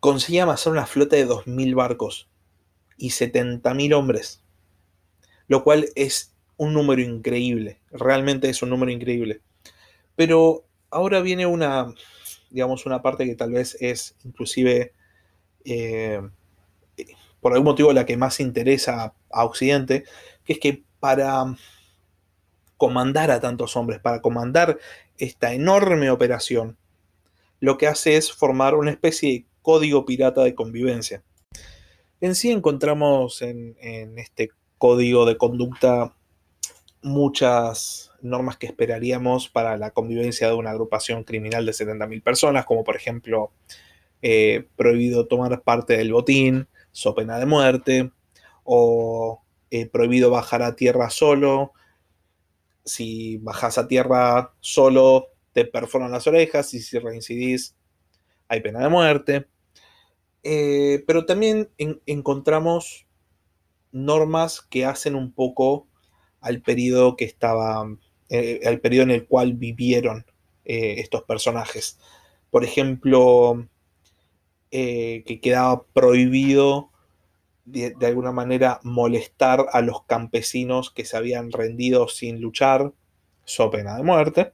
conseguía 0.00 0.42
amasar 0.42 0.72
una 0.72 0.86
flota 0.86 1.14
de 1.14 1.24
2.000 1.24 1.76
barcos 1.76 2.28
y 2.96 3.10
70.000 3.10 3.94
hombres, 3.94 4.42
lo 5.46 5.62
cual 5.62 5.86
es 5.94 6.34
un 6.56 6.74
número 6.74 7.00
increíble, 7.00 7.80
realmente 7.92 8.48
es 8.48 8.60
un 8.60 8.70
número 8.70 8.90
increíble. 8.90 9.40
Pero 10.16 10.66
ahora 10.90 11.20
viene 11.20 11.46
una, 11.46 11.94
digamos, 12.50 12.86
una 12.86 13.02
parte 13.02 13.24
que 13.24 13.36
tal 13.36 13.52
vez 13.52 13.76
es 13.78 14.16
inclusive, 14.24 14.94
eh, 15.64 16.20
por 17.40 17.52
algún 17.52 17.66
motivo, 17.66 17.92
la 17.92 18.04
que 18.04 18.16
más 18.16 18.40
interesa 18.40 19.14
a 19.30 19.44
Occidente, 19.44 20.02
que 20.44 20.54
es 20.54 20.58
que 20.58 20.82
para 20.98 21.54
comandar 22.76 23.30
a 23.30 23.40
tantos 23.40 23.76
hombres, 23.76 24.00
para 24.00 24.20
comandar 24.20 24.78
esta 25.18 25.52
enorme 25.52 26.10
operación, 26.10 26.76
lo 27.60 27.78
que 27.78 27.86
hace 27.86 28.16
es 28.16 28.32
formar 28.32 28.74
una 28.74 28.90
especie 28.90 29.30
de 29.30 29.46
código 29.62 30.04
pirata 30.04 30.42
de 30.44 30.54
convivencia. 30.54 31.22
En 32.20 32.34
sí 32.34 32.50
encontramos 32.50 33.42
en, 33.42 33.76
este 34.18 34.50
código 34.78 35.26
de 35.26 35.36
conducta 35.36 36.14
muchas 37.02 38.10
normas 38.20 38.56
que 38.56 38.66
esperaríamos 38.66 39.48
para 39.48 39.76
la 39.76 39.90
convivencia 39.90 40.48
de 40.48 40.54
una 40.54 40.70
agrupación 40.70 41.24
criminal 41.24 41.64
de 41.64 41.72
70.000 41.72 42.22
personas, 42.22 42.64
como 42.64 42.84
por 42.84 42.96
ejemplo 42.96 43.52
eh, 44.22 44.66
prohibido 44.76 45.26
tomar 45.26 45.62
parte 45.62 45.96
del 45.96 46.12
botín, 46.12 46.68
so 46.92 47.14
pena 47.14 47.38
de 47.38 47.46
muerte, 47.46 48.10
o 48.64 49.42
eh, 49.70 49.86
prohibido 49.86 50.30
bajar 50.30 50.62
a 50.62 50.74
tierra 50.74 51.10
solo, 51.10 51.72
si 52.86 53.36
bajas 53.38 53.76
a 53.76 53.88
tierra 53.88 54.54
solo 54.60 55.26
te 55.52 55.64
perforan 55.64 56.12
las 56.12 56.26
orejas 56.26 56.72
y 56.72 56.80
si 56.80 56.98
reincidís 56.98 57.76
hay 58.48 58.60
pena 58.60 58.80
de 58.80 58.88
muerte. 58.88 59.46
Eh, 60.42 61.02
pero 61.06 61.26
también 61.26 61.70
encontramos 62.06 63.06
normas 63.90 64.60
que 64.60 64.84
hacen 64.84 65.16
un 65.16 65.32
poco 65.32 65.88
al 66.40 66.62
periodo 66.62 67.16
que 67.16 67.24
estaba, 67.24 67.84
eh, 68.28 68.60
al 68.64 68.80
periodo 68.80 69.04
en 69.04 69.10
el 69.10 69.26
cual 69.26 69.54
vivieron 69.54 70.24
eh, 70.64 70.96
estos 70.98 71.24
personajes. 71.24 71.98
Por 72.50 72.62
ejemplo, 72.64 73.68
que 74.70 75.40
quedaba 75.42 75.84
prohibido 75.86 76.90
de, 77.66 77.94
alguna 78.06 78.32
manera 78.32 78.80
molestar 78.84 79.66
a 79.72 79.82
los 79.82 80.04
campesinos 80.04 80.90
que 80.90 81.04
se 81.04 81.16
habían 81.16 81.50
rendido 81.50 82.08
sin 82.08 82.40
luchar, 82.40 82.92
so 83.44 83.70
pena 83.70 83.96
de 83.96 84.02
muerte. 84.04 84.52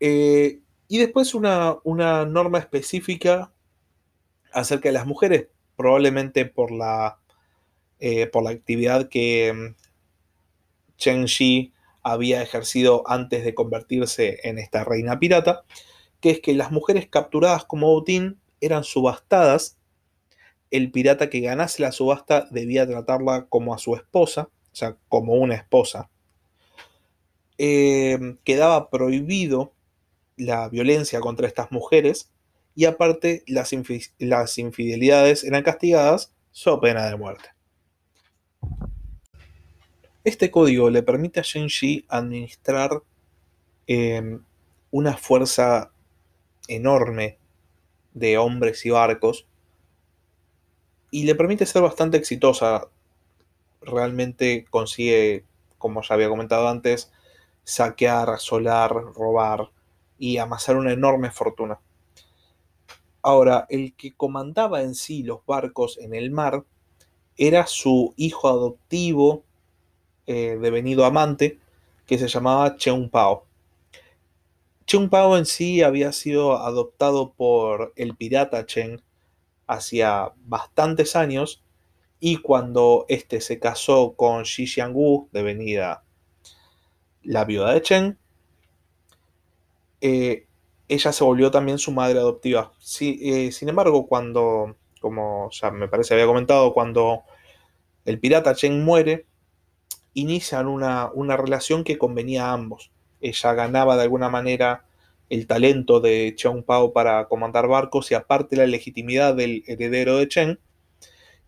Eh, 0.00 0.60
y 0.88 0.98
después 0.98 1.34
una, 1.34 1.78
norma 1.84 2.58
específica 2.58 3.52
acerca 4.52 4.88
de 4.88 4.92
las 4.92 5.06
mujeres, 5.06 5.48
probablemente 5.76 6.44
por 6.44 6.72
la, 6.72 7.20
eh, 8.00 8.26
por 8.26 8.42
la 8.42 8.50
actividad 8.50 9.08
que 9.08 9.52
mm, 9.52 9.76
Chen 10.96 11.24
Shi 11.26 11.72
había 12.02 12.42
ejercido 12.42 13.04
antes 13.06 13.44
de 13.44 13.54
convertirse 13.54 14.40
en 14.42 14.58
esta 14.58 14.84
reina 14.84 15.18
pirata, 15.18 15.64
que 16.20 16.30
es 16.30 16.40
que 16.40 16.54
las 16.54 16.70
mujeres 16.70 17.08
capturadas 17.08 17.64
como 17.64 17.88
botín 17.88 18.40
eran 18.60 18.84
subastadas 18.84 19.78
el 20.76 20.90
pirata 20.90 21.30
que 21.30 21.38
ganase 21.38 21.82
la 21.82 21.92
subasta 21.92 22.48
debía 22.50 22.84
tratarla 22.84 23.46
como 23.48 23.74
a 23.74 23.78
su 23.78 23.94
esposa, 23.94 24.48
o 24.72 24.74
sea, 24.74 24.96
como 25.08 25.34
una 25.34 25.54
esposa. 25.54 26.10
Eh, 27.58 28.36
quedaba 28.42 28.90
prohibido 28.90 29.72
la 30.36 30.68
violencia 30.68 31.20
contra 31.20 31.46
estas 31.46 31.70
mujeres 31.70 32.32
y 32.74 32.86
aparte 32.86 33.44
las, 33.46 33.72
infidelidades 34.58 35.44
eran 35.44 35.62
castigadas 35.62 36.32
so 36.50 36.80
pena 36.80 37.08
de 37.08 37.16
muerte. 37.16 37.50
Este 40.24 40.50
código 40.50 40.90
le 40.90 41.04
permite 41.04 41.38
a 41.38 41.44
Shenji 41.44 42.04
administrar 42.08 43.00
em, 43.86 44.42
una 44.90 45.16
fuerza 45.16 45.92
enorme 46.66 47.38
de 48.12 48.38
hombres 48.38 48.84
y 48.86 48.90
barcos 48.90 49.46
y 51.14 51.22
le 51.22 51.36
permite 51.36 51.64
ser 51.64 51.80
bastante 51.80 52.16
exitosa. 52.16 52.88
Realmente 53.80 54.66
consigue, 54.68 55.44
como 55.78 56.02
ya 56.02 56.16
había 56.16 56.28
comentado 56.28 56.66
antes, 56.66 57.12
saquear, 57.62 58.30
asolar, 58.30 58.90
robar 59.14 59.70
y 60.18 60.38
amasar 60.38 60.74
una 60.74 60.92
enorme 60.92 61.30
fortuna. 61.30 61.78
Ahora, 63.22 63.64
el 63.68 63.94
que 63.94 64.12
comandaba 64.12 64.82
en 64.82 64.96
sí 64.96 65.22
los 65.22 65.46
barcos 65.46 65.98
en 65.98 66.16
el 66.16 66.32
mar 66.32 66.64
era 67.36 67.68
su 67.68 68.12
hijo 68.16 68.48
adoptivo, 68.48 69.44
eh, 70.26 70.58
devenido 70.60 71.04
amante, 71.04 71.60
que 72.08 72.18
se 72.18 72.26
llamaba 72.26 72.76
Cheung 72.76 73.08
Pao. 73.08 73.44
Cheung 74.84 75.08
Pao 75.08 75.38
en 75.38 75.46
sí 75.46 75.80
había 75.80 76.10
sido 76.10 76.56
adoptado 76.56 77.34
por 77.34 77.92
el 77.94 78.16
pirata 78.16 78.66
Chen 78.66 79.00
hacía 79.66 80.32
bastantes 80.44 81.16
años 81.16 81.62
y 82.20 82.38
cuando 82.38 83.04
este 83.08 83.40
se 83.40 83.58
casó 83.58 84.14
con 84.16 84.44
Xi 84.44 84.66
Xiangwu, 84.66 85.28
devenida 85.32 86.04
la 87.22 87.44
viuda 87.44 87.72
de 87.72 87.82
Chen, 87.82 88.18
eh, 90.00 90.46
ella 90.88 91.12
se 91.12 91.24
volvió 91.24 91.50
también 91.50 91.78
su 91.78 91.92
madre 91.92 92.18
adoptiva. 92.18 92.72
Eh, 93.00 93.52
sin 93.52 93.68
embargo, 93.68 94.06
cuando, 94.06 94.76
como 95.00 95.50
ya 95.50 95.70
me 95.70 95.88
parece 95.88 96.14
había 96.14 96.26
comentado, 96.26 96.72
cuando 96.72 97.22
el 98.04 98.18
pirata 98.18 98.54
Chen 98.54 98.84
muere, 98.84 99.26
inician 100.14 100.68
una, 100.68 101.10
una 101.12 101.36
relación 101.36 101.84
que 101.84 101.98
convenía 101.98 102.46
a 102.46 102.52
ambos. 102.52 102.90
Ella 103.20 103.54
ganaba 103.54 103.96
de 103.96 104.02
alguna 104.02 104.28
manera 104.28 104.84
el 105.30 105.46
talento 105.46 106.00
de 106.00 106.34
Cheng 106.36 106.62
Pao 106.62 106.92
para 106.92 107.26
comandar 107.28 107.66
barcos 107.66 108.10
y 108.10 108.14
aparte 108.14 108.56
la 108.56 108.66
legitimidad 108.66 109.34
del 109.34 109.64
heredero 109.66 110.18
de 110.18 110.28
Chen. 110.28 110.60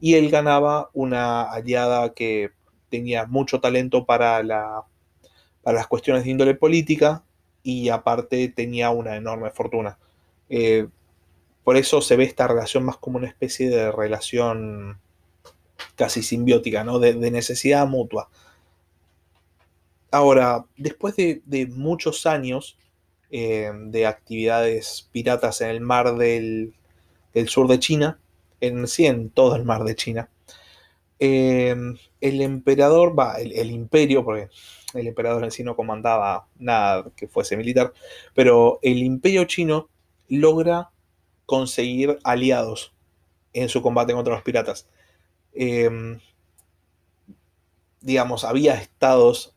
Y 0.01 0.15
él 0.15 0.31
ganaba 0.31 0.91
una 0.93 1.43
aliada 1.43 2.13
que 2.15 2.51
tenía 2.91 3.27
mucho 3.27 3.61
talento 3.61 4.05
para, 4.05 4.43
la, 4.43 4.85
para 5.63 5.79
las 5.79 5.87
cuestiones 5.87 6.25
de 6.25 6.31
índole 6.31 6.55
política 6.55 7.25
y 7.63 7.89
aparte 7.89 8.49
tenía 8.49 8.91
una 8.91 9.17
enorme 9.17 9.51
fortuna. 9.51 9.99
Eh, 10.49 10.87
por 11.65 11.77
eso 11.77 12.01
se 12.01 12.17
ve 12.17 12.25
esta 12.25 12.47
relación 12.47 12.85
más 12.85 12.97
como 12.97 13.19
una 13.19 13.27
especie 13.27 13.69
de 13.69 13.91
relación 13.91 15.01
casi 15.97 16.23
simbiótica, 16.23 16.85
¿no? 16.85 16.99
de, 16.99 17.15
necesidad 17.31 17.87
mutua. 17.87 18.29
Ahora, 20.11 20.65
después 20.77 21.17
de, 21.17 21.43
de 21.45 21.67
muchos 21.67 22.27
años, 22.27 22.79
eh, 23.31 23.73
de 23.75 24.07
actividades 24.07 25.09
piratas 25.13 25.61
en 25.61 25.71
el 25.71 25.81
mar 25.81 26.17
del, 26.17 26.75
sur 27.47 27.69
de 27.69 27.79
China, 27.79 28.21
en 28.61 28.87
sí, 28.87 29.07
en 29.07 29.31
todo 29.31 29.57
el 29.57 29.65
mar 29.65 29.85
de 29.85 29.97
China. 29.97 30.31
Eh, 31.19 31.75
el 32.21 32.41
emperador, 32.41 33.19
va, 33.19 33.37
el, 33.39 33.71
imperio, 33.71 34.25
porque 34.25 34.49
el 34.95 35.07
emperador 35.07 35.45
en 35.45 35.51
sí 35.51 35.65
no 35.65 35.77
comandaba 35.77 36.47
nada 36.59 37.11
que 37.17 37.29
fuese 37.29 37.57
militar, 37.57 37.93
pero 38.35 38.79
el 38.83 38.99
imperio 38.99 39.45
chino 39.45 39.89
logra 40.29 40.91
conseguir 41.47 42.19
aliados 42.25 42.95
en 43.53 43.69
su 43.69 43.83
combate 43.83 44.13
contra 44.13 44.35
los 44.35 44.43
piratas. 44.43 44.89
Eh, 45.53 46.19
digamos, 48.01 48.45
había 48.45 48.75
estados 48.75 49.57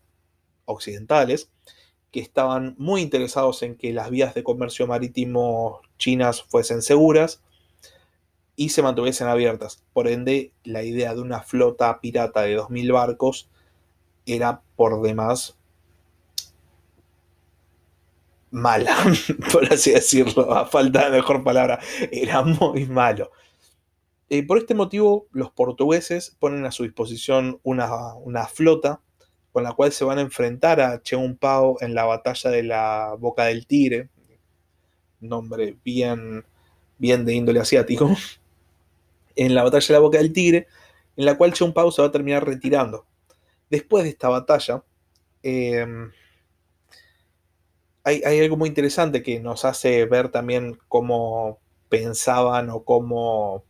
occidentales 0.66 1.52
que 2.12 2.20
estaban 2.20 2.76
muy 2.78 3.02
interesados 3.02 3.62
en 3.64 3.76
que 3.76 3.94
las 3.94 4.10
vías 4.10 4.34
de 4.34 4.44
comercio 4.44 4.88
marítimo 4.88 5.82
chinas 5.98 6.44
fuesen 6.44 6.82
seguras 6.82 7.42
y 8.56 8.70
se 8.70 8.82
mantuviesen 8.82 9.28
abiertas. 9.28 9.84
Por 9.94 10.08
ende, 10.08 10.52
la 10.64 10.84
idea 10.84 11.14
de 11.14 11.22
una 11.22 11.42
flota 11.42 12.02
pirata 12.02 12.42
de 12.42 12.58
2.000 12.58 12.92
barcos 12.92 13.50
era 14.26 14.62
por 14.76 15.02
demás 15.02 15.58
mala, 18.52 18.96
por 19.52 19.72
así 19.72 19.92
decirlo, 19.92 20.52
a 20.54 20.66
falta 20.66 21.06
de 21.06 21.18
mejor 21.18 21.44
palabra, 21.44 21.80
era 22.12 22.42
muy 22.42 22.86
malo. 22.86 23.32
Eh, 24.30 24.46
por 24.46 24.58
este 24.58 24.76
motivo, 24.76 25.28
los 25.32 25.52
portugueses 25.52 26.36
ponen 26.40 26.66
a 26.66 26.72
su 26.72 26.84
disposición 26.84 27.60
una, 27.64 28.14
una 28.16 28.46
flota 28.46 29.02
con 29.52 29.64
la 29.64 29.74
cual 29.74 29.92
se 29.92 30.06
van 30.06 30.18
a 30.18 30.22
enfrentar 30.22 30.80
a 30.82 31.02
Cheung 31.02 31.38
Pao 31.38 31.78
en 31.82 31.96
la 31.96 32.06
batalla 32.06 32.50
de 32.50 32.64
la 32.64 33.16
Boca 33.18 33.46
del 33.46 33.66
Tigre, 33.66 34.10
nombre 35.20 35.78
bien, 35.84 36.46
bien 36.98 37.26
de 37.26 37.34
índole 37.34 37.60
asiático, 37.60 38.16
en 39.36 39.56
la 39.56 39.64
batalla 39.64 39.88
de 39.88 39.94
la 39.94 40.00
Boca 40.00 40.18
del 40.18 40.34
Tigre, 40.34 40.68
en 41.16 41.26
la 41.26 41.38
cual 41.38 41.54
Cheung 41.54 41.74
Pao 41.74 41.92
se 41.92 42.02
va 42.02 42.08
a 42.10 42.12
terminar 42.12 42.46
retirando. 42.46 43.06
Después 43.70 44.04
de 44.04 44.12
esta 44.12 44.30
batalla, 44.30 44.84
em, 45.44 46.12
hay, 48.04 48.40
algo 48.40 48.58
muy 48.58 48.70
interesante 48.70 49.22
que 49.22 49.40
nos 49.40 49.66
hace 49.66 50.06
ver 50.06 50.30
también 50.30 50.80
cómo 50.88 51.60
pensaban 51.90 52.70
o 52.70 52.84
cómo 52.84 53.64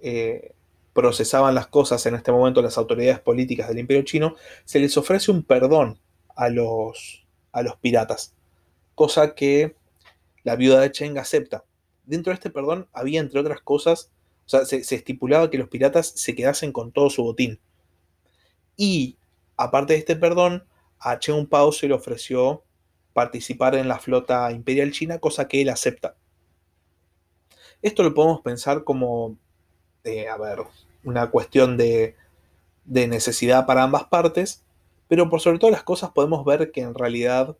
eh, 0.00 0.54
procesaban 0.98 1.54
las 1.54 1.68
cosas 1.68 2.04
en 2.06 2.16
este 2.16 2.32
momento 2.32 2.60
las 2.60 2.76
autoridades 2.76 3.20
políticas 3.20 3.68
del 3.68 3.78
imperio 3.78 4.02
chino, 4.02 4.34
se 4.64 4.80
les 4.80 4.96
ofrece 4.96 5.30
un 5.30 5.44
perdón 5.44 6.00
a 6.34 6.48
los, 6.48 7.24
a 7.52 7.62
los 7.62 7.76
piratas, 7.76 8.34
cosa 8.96 9.36
que 9.36 9.76
la 10.42 10.56
viuda 10.56 10.80
de 10.80 10.90
Cheng 10.90 11.16
acepta. 11.16 11.64
Dentro 12.04 12.32
de 12.32 12.34
este 12.34 12.50
perdón 12.50 12.88
había, 12.92 13.20
entre 13.20 13.38
otras 13.38 13.60
cosas, 13.60 14.10
o 14.44 14.48
sea, 14.48 14.64
se, 14.64 14.78
estipulaba 14.78 15.50
que 15.50 15.58
los 15.58 15.68
piratas 15.68 16.08
se 16.08 16.34
quedasen 16.34 16.72
con 16.72 16.90
todo 16.90 17.10
su 17.10 17.22
botín. 17.22 17.60
Y, 18.76 19.18
aparte 19.56 19.92
de 19.92 20.00
este 20.00 20.16
perdón, 20.16 20.64
a 20.98 21.20
Chen 21.20 21.46
Pao 21.46 21.70
se 21.70 21.86
le 21.86 21.94
ofreció 21.94 22.64
participar 23.12 23.76
en 23.76 23.86
la 23.86 24.00
flota 24.00 24.50
imperial 24.50 24.90
china, 24.90 25.20
cosa 25.20 25.46
que 25.46 25.62
él 25.62 25.68
acepta. 25.68 26.16
Esto 27.82 28.02
lo 28.02 28.12
podemos 28.14 28.40
pensar 28.40 28.82
como, 28.82 29.38
eh, 30.02 30.26
a 30.26 30.36
ver, 30.36 30.58
una 31.04 31.30
cuestión 31.30 31.76
de, 31.76 32.16
necesidad 32.84 33.66
para 33.66 33.82
ambas 33.82 34.04
partes, 34.04 34.64
pero 35.08 35.28
por 35.28 35.40
sobre 35.40 35.58
todas 35.58 35.72
las 35.72 35.82
cosas 35.82 36.10
podemos 36.10 36.44
ver 36.44 36.70
que 36.70 36.80
en 36.80 36.94
realidad 36.94 37.56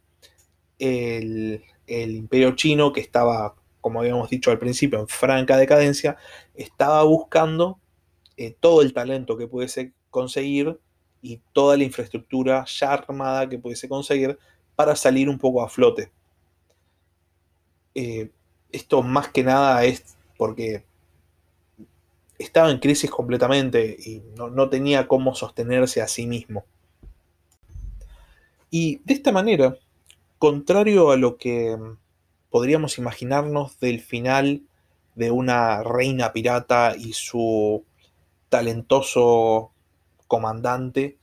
el, 0.79 1.62
imperio 1.87 2.55
chino, 2.57 2.92
que 2.92 3.01
estaba, 3.01 3.55
como 3.81 4.01
habíamos 4.01 4.31
dicho 4.31 4.51
al 4.51 4.59
principio, 4.59 4.98
en 5.01 5.09
franca 5.09 5.57
decadencia, 5.57 6.16
estaba 6.55 7.03
buscando 7.03 7.79
eh, 8.37 8.55
todo 8.59 8.83
el 8.83 8.92
talento 8.92 9.37
que 9.37 9.46
pudiese 9.46 9.92
conseguir 10.11 10.79
y 11.22 11.40
toda 11.53 11.77
la 11.77 11.85
infraestructura 11.85 12.64
ya 12.66 12.92
armada 12.92 13.48
que 13.48 13.59
pudiese 13.59 13.88
conseguir 13.88 14.38
para 14.77 14.94
salir 14.94 15.29
un 15.29 15.38
poco 15.38 15.62
a 15.62 15.68
flote. 15.68 16.12
Eh, 17.94 18.31
esto 18.70 19.03
más 19.03 19.29
que 19.29 19.42
nada 19.42 19.85
es 19.85 20.16
porque 20.37 20.85
estaba 22.38 22.70
en 22.70 22.79
crisis 22.79 23.11
completamente 23.11 23.96
y 23.98 24.22
no, 24.37 24.68
tenía 24.68 25.09
cómo 25.09 25.35
sostenerse 25.35 26.01
a 26.01 26.09
sí 26.09 26.27
mismo. 26.27 26.64
Y 28.70 29.01
de 29.05 29.14
esta 29.14 29.33
manera, 29.33 29.77
contrario 30.38 31.11
a 31.11 31.16
lo 31.16 31.37
que 31.37 31.77
podríamos 32.51 32.98
imaginarnos 32.98 33.79
del 33.81 34.01
final 34.01 34.62
de 35.14 35.31
una 35.31 35.83
reina 35.83 36.33
pirata 36.33 36.94
y 36.96 37.12
su 37.12 37.85
talentoso 38.48 39.72
comandante, 40.29 41.18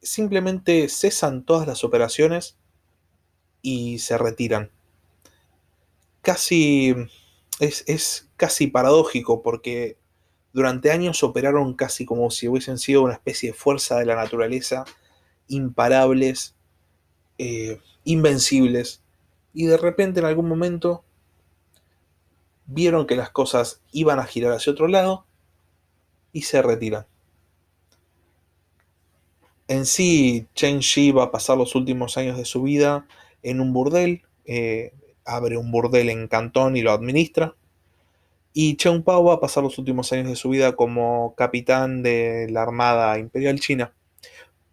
simplemente 0.00 0.88
cesan 0.88 1.44
todas 1.44 1.66
las 1.66 1.82
operaciones 1.82 2.56
y 3.62 3.98
se 3.98 4.16
retiran. 4.16 4.70
Casi 6.22 6.94
es, 7.58 8.28
casi 8.36 8.66
paradójico 8.66 9.42
porque 9.42 9.98
durante 10.52 10.90
años 10.90 11.22
operaron 11.22 11.74
casi 11.74 12.04
como 12.04 12.30
si 12.30 12.48
hubiesen 12.48 12.78
sido 12.78 13.02
una 13.02 13.14
especie 13.14 13.50
de 13.50 13.56
fuerza 13.56 13.98
de 13.98 14.06
la 14.06 14.16
naturaleza, 14.16 14.84
imparables, 15.48 16.54
eh, 17.38 17.80
invencibles, 18.04 19.02
y 19.52 19.66
de 19.66 19.76
repente 19.76 20.20
en 20.20 20.26
algún 20.26 20.48
momento 20.48 21.04
vieron 22.66 23.06
que 23.06 23.16
las 23.16 23.30
cosas 23.30 23.82
iban 23.92 24.18
a 24.18 24.24
girar 24.24 24.52
hacia 24.52 24.72
otro 24.72 24.88
lado 24.88 25.26
y 26.32 26.42
se 26.42 26.62
retiran. 26.62 27.06
En 29.66 29.86
sí, 29.86 30.46
Chen 30.54 30.80
Shi 30.80 31.12
va 31.12 31.24
a 31.24 31.30
pasar 31.30 31.56
los 31.56 31.74
últimos 31.74 32.16
años 32.16 32.36
de 32.36 32.44
su 32.44 32.62
vida 32.62 33.06
en 33.42 33.60
un 33.60 33.72
burdel, 33.72 34.22
eh, 34.44 34.92
abre 35.24 35.56
un 35.56 35.70
burdel 35.70 36.10
en 36.10 36.26
Cantón 36.28 36.76
y 36.76 36.82
lo 36.82 36.92
administra. 36.92 37.54
Y 38.52 38.76
Chen 38.76 39.02
Pao 39.02 39.24
va 39.24 39.34
a 39.34 39.40
pasar 39.40 39.62
los 39.62 39.78
últimos 39.78 40.12
años 40.12 40.28
de 40.28 40.36
su 40.36 40.50
vida 40.50 40.74
como 40.74 41.34
capitán 41.36 42.02
de 42.02 42.48
la 42.50 42.62
Armada 42.62 43.18
Imperial 43.18 43.60
China, 43.60 43.92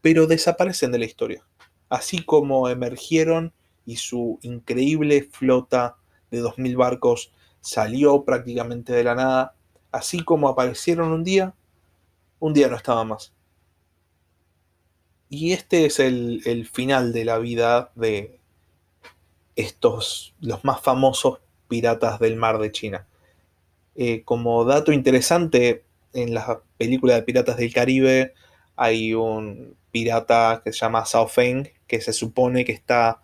pero 0.01 0.27
desaparecen 0.27 0.91
de 0.91 0.99
la 0.99 1.05
historia, 1.05 1.43
así 1.89 2.23
como 2.23 2.69
emergieron 2.69 3.53
y 3.85 3.97
su 3.97 4.39
increíble 4.41 5.29
flota 5.31 5.97
de 6.31 6.41
2.000 6.41 6.75
barcos 6.75 7.31
salió 7.61 8.23
prácticamente 8.23 8.93
de 8.93 9.03
la 9.03 9.15
nada, 9.15 9.55
así 9.91 10.23
como 10.23 10.49
aparecieron 10.49 11.11
un 11.11 11.23
día, 11.23 11.53
un 12.39 12.53
día 12.53 12.67
no 12.67 12.75
estaba 12.75 13.03
más. 13.03 13.33
Y 15.29 15.53
este 15.53 15.85
es 15.85 15.99
el 15.99 16.69
final 16.71 17.13
de 17.13 17.25
la 17.25 17.37
vida 17.37 17.91
de, 17.95 18.37
estos, 19.57 20.35
los 20.39 20.63
más 20.63 20.79
famosos 20.79 21.39
piratas 21.67 22.19
del 22.19 22.37
mar 22.37 22.59
de 22.59 22.71
China. 22.71 23.05
Eh, 23.97 24.23
como 24.23 24.63
dato 24.63 24.91
interesante, 24.91 25.83
en 26.13 26.33
la 26.33 26.61
película 26.77 27.15
de 27.15 27.23
Piratas 27.23 27.57
del 27.57 27.73
Caribe 27.73 28.33
hay 28.75 29.15
un 29.15 29.75
pirata 29.91 30.61
que 30.63 30.71
se 30.71 30.79
llama 30.79 31.05
Sao 31.05 31.27
Feng, 31.27 31.67
que 31.87 31.99
se 31.99 32.13
supone 32.13 32.63
que 32.63 32.73
está 32.73 33.21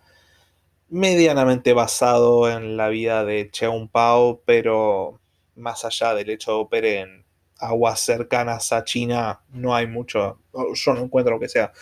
medianamente 0.88 1.72
basado 1.72 2.50
en 2.50 2.76
la 2.76 2.88
vida 2.88 3.24
de 3.24 3.50
Cheung 3.50 3.88
Pao, 3.88 4.42
pero 4.44 5.20
más 5.54 5.84
allá 5.84 6.14
del 6.14 6.30
hecho 6.30 6.50
de 6.52 6.56
opere 6.58 7.00
en 7.00 7.24
aguas 7.58 8.00
cercanas 8.00 8.72
a 8.72 8.84
China, 8.84 9.40
no 9.50 9.74
hay 9.74 9.86
mucho, 9.86 10.40
yo 10.52 10.94
no 10.94 11.02
encuentro 11.02 11.38
que 11.38 11.48
sea 11.48 11.72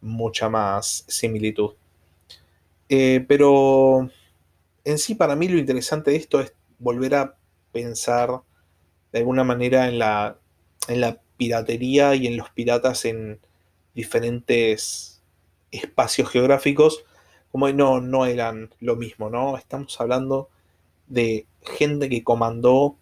mucha 0.00 0.48
más 0.48 1.04
similitud. 1.08 1.74
Eh, 2.88 3.24
pero 3.28 4.10
en 4.84 4.98
sí 4.98 5.14
para 5.14 5.36
mí 5.36 5.46
lo 5.46 5.58
interesante 5.58 6.10
de 6.10 6.16
esto 6.16 6.40
es 6.40 6.54
volver 6.78 7.14
a 7.14 7.36
pensar 7.72 8.42
de 9.12 9.18
alguna 9.18 9.44
manera 9.44 9.88
en 9.88 9.98
la, 9.98 10.38
en 10.88 11.00
la 11.00 11.20
piratería 11.36 12.14
y 12.14 12.26
en 12.26 12.36
los 12.36 12.50
piratas 12.50 13.04
en 13.04 13.40
diferentes 13.94 15.22
espacios 15.70 16.28
geográficos, 16.28 17.04
como 17.50 17.68
no, 17.70 18.00
no 18.00 18.26
eran 18.26 18.70
lo 18.80 18.96
mismo, 18.96 19.30
¿no? 19.30 19.56
Estamos 19.56 20.00
hablando 20.00 20.48
de 21.06 21.46
gente 21.62 22.08
que 22.08 22.22
comandó 22.22 22.96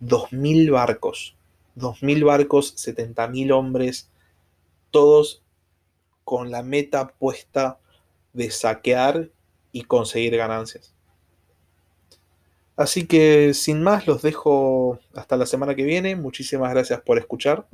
2.000 0.00 0.70
barcos, 0.72 1.36
2.000 1.76 2.24
barcos, 2.24 2.74
70.000 2.76 3.52
hombres, 3.52 4.10
todos 4.90 5.42
con 6.24 6.50
la 6.50 6.62
meta 6.62 7.08
puesta 7.08 7.78
de 8.32 8.50
saquear 8.50 9.30
y 9.72 9.82
conseguir 9.82 10.36
ganancias. 10.36 10.93
Así 12.76 13.06
que 13.06 13.54
sin 13.54 13.82
más 13.82 14.06
los 14.06 14.22
dejo 14.22 14.98
hasta 15.14 15.36
la 15.36 15.46
semana 15.46 15.74
que 15.74 15.84
viene. 15.84 16.16
Muchísimas 16.16 16.72
gracias 16.72 17.00
por 17.02 17.18
escuchar 17.18 17.66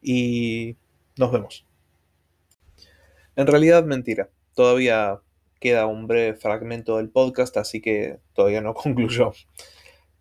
y 0.00 0.76
nos 1.16 1.30
vemos. 1.30 1.64
En 3.36 3.46
realidad 3.46 3.84
mentira. 3.84 4.28
Todavía 4.54 5.20
queda 5.60 5.86
un 5.86 6.08
breve 6.08 6.34
fragmento 6.34 6.96
del 6.96 7.08
podcast, 7.08 7.56
así 7.56 7.80
que 7.80 8.18
todavía 8.34 8.60
no 8.60 8.74
concluyó. 8.74 9.32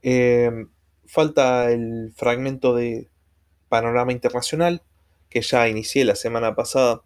Em, 0.04 0.70
falta 1.06 1.72
el 1.72 2.14
fragmento 2.16 2.76
de 2.76 3.10
panorama 3.68 4.12
internacional 4.12 4.82
que 5.30 5.42
ya 5.42 5.68
inicié 5.68 6.06
la 6.06 6.16
semana 6.16 6.56
pasada 6.56 7.02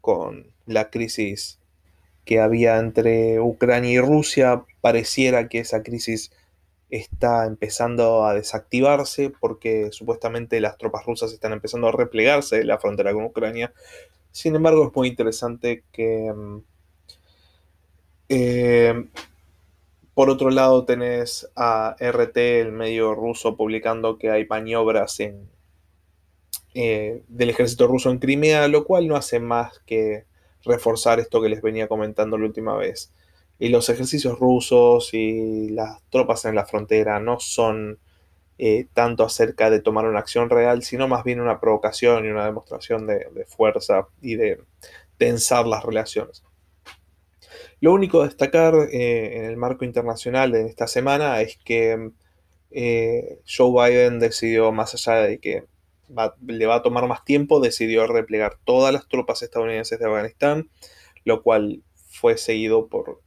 con 0.00 0.46
la 0.66 0.90
crisis 0.90 1.60
que 2.24 2.40
había 2.40 2.78
entre 2.78 3.40
Ucrania 3.40 3.92
y 3.92 4.00
Rusia. 4.00 4.64
Pareciera 4.86 5.48
que 5.48 5.58
esa 5.58 5.82
crisis 5.82 6.30
está 6.90 7.44
empezando 7.44 8.24
a 8.24 8.34
desactivarse 8.34 9.32
porque 9.40 9.90
supuestamente 9.90 10.60
las 10.60 10.78
tropas 10.78 11.04
rusas 11.04 11.32
están 11.32 11.52
empezando 11.52 11.88
a 11.88 11.90
replegarse 11.90 12.58
de 12.58 12.64
la 12.66 12.78
frontera 12.78 13.12
con 13.12 13.24
Ucrania. 13.24 13.72
Sin 14.30 14.54
embargo, 14.54 14.86
es 14.86 14.94
muy 14.94 15.08
interesante 15.08 15.82
que... 15.90 16.32
Mm, 16.32 16.58
eh, 18.28 19.06
por 20.14 20.30
otro 20.30 20.50
lado, 20.50 20.84
tenés 20.84 21.50
a 21.56 21.96
RT, 21.98 22.60
el 22.60 22.70
medio 22.70 23.12
ruso, 23.12 23.56
publicando 23.56 24.18
que 24.18 24.30
hay 24.30 24.46
maniobras 24.46 25.18
eh, 25.18 25.34
del 27.26 27.50
ejército 27.50 27.88
ruso 27.88 28.12
en 28.12 28.20
Crimea, 28.20 28.68
lo 28.68 28.84
cual 28.84 29.08
no 29.08 29.16
hace 29.16 29.40
más 29.40 29.80
que 29.80 30.26
reforzar 30.64 31.18
esto 31.18 31.42
que 31.42 31.48
les 31.48 31.60
venía 31.60 31.88
comentando 31.88 32.38
la 32.38 32.46
última 32.46 32.76
vez. 32.76 33.10
Y 33.58 33.70
los 33.70 33.88
ejercicios 33.88 34.38
rusos 34.38 35.14
y 35.14 35.70
las 35.70 36.02
tropas 36.10 36.44
en 36.44 36.54
la 36.54 36.66
frontera 36.66 37.20
no 37.20 37.40
son 37.40 37.98
eh, 38.58 38.86
tanto 38.94 39.22
acerca 39.22 39.68
de 39.68 39.80
tomar 39.80 40.06
una 40.06 40.18
acción 40.18 40.48
real, 40.48 40.82
sino 40.82 41.08
más 41.08 41.24
bien 41.24 41.40
una 41.40 41.60
provocación 41.60 42.24
y 42.24 42.28
una 42.28 42.46
demostración 42.46 43.06
de, 43.06 43.44
fuerza 43.46 44.08
y 44.22 44.36
de 44.36 44.60
tensar 45.18 45.66
las 45.66 45.84
relaciones. 45.84 46.42
Lo 47.80 47.92
único 47.92 48.22
a 48.22 48.26
destacar 48.26 48.74
eh, 48.90 49.36
en 49.38 49.44
el 49.44 49.58
marco 49.58 49.84
internacional 49.84 50.52
de 50.52 50.66
esta 50.66 50.86
semana 50.86 51.40
es 51.42 51.58
que 51.58 52.12
eh, 52.70 53.40
Joe 53.46 53.90
Biden 53.90 54.18
decidió, 54.20 54.72
más 54.72 54.94
allá 54.94 55.26
de 55.26 55.38
que 55.38 55.64
le 56.46 56.66
va 56.66 56.76
a 56.76 56.82
tomar 56.82 57.06
más 57.08 57.24
tiempo, 57.24 57.60
decidió 57.60 58.06
replegar 58.06 58.56
todas 58.64 58.92
las 58.92 59.06
tropas 59.08 59.42
estadounidenses 59.42 59.98
de 59.98 60.06
Afganistán, 60.06 60.70
lo 61.24 61.42
cual 61.42 61.82
fue 62.08 62.38
seguido 62.38 62.88
por 62.88 63.20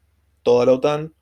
toda 0.50 0.66
la 0.66 0.74
OTAN. 0.74 1.14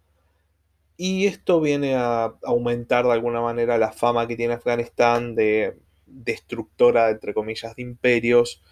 Y 0.96 1.28
esto 1.28 1.60
viene 1.60 1.96
a 1.96 2.34
aumentar 2.44 3.04
de 3.06 3.12
alguna 3.12 3.42
manera 3.42 3.78
la 3.78 3.92
fama 3.92 4.26
que 4.26 4.38
tiene 4.38 4.54
Afganistán 4.54 5.36
de 5.36 5.78
destructora, 6.06 7.10
entre 7.10 7.34
comillas, 7.34 7.76
de 7.76 7.82
imperios, 7.82 8.64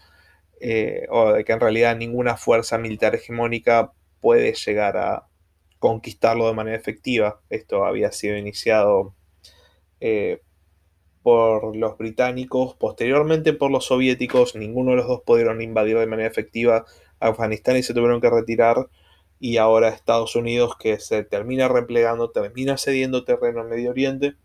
eh, 0.62 1.08
o 1.10 1.34
de 1.34 1.44
que 1.44 1.52
en 1.52 1.60
realidad 1.60 1.98
ninguna 1.98 2.38
fuerza 2.38 2.78
militar 2.78 3.13
hegemónica 3.15 3.91
puede 4.22 4.54
llegar 4.54 4.96
a 4.96 5.28
conquistarlo 5.78 6.48
de 6.48 6.54
manera 6.54 6.78
efectiva. 6.78 7.41
Esto 7.50 7.84
había 7.84 8.13
sido 8.13 8.38
iniciado 8.38 9.13
eh, 10.00 10.41
por 11.22 11.76
los 11.76 11.98
británicos, 11.98 12.76
posteriormente 12.76 13.52
por 13.52 13.72
los 13.72 13.88
soviéticos, 13.88 14.56
ninguno 14.56 14.91
de 14.91 14.98
los 14.98 15.08
dos 15.08 15.22
pudieron 15.26 15.62
invadir 15.62 15.98
de 15.98 16.08
manera 16.08 16.30
efectiva 16.30 16.86
Afganistán 17.20 17.76
y 17.76 17.84
se 17.84 17.94
tuvieron 17.94 18.22
que 18.22 18.30
retirar 18.30 18.88
y 19.39 19.58
ahora 19.58 19.89
Estados 19.89 20.36
Unidos 20.36 20.76
que 20.80 21.00
se 21.00 21.24
termina 21.24 21.67
replegando, 21.67 22.32
termina 22.32 22.78
cediendo 22.78 23.26
terreno 23.26 23.62
en 23.62 23.69
Medio 23.69 23.91
Oriente 23.91 24.36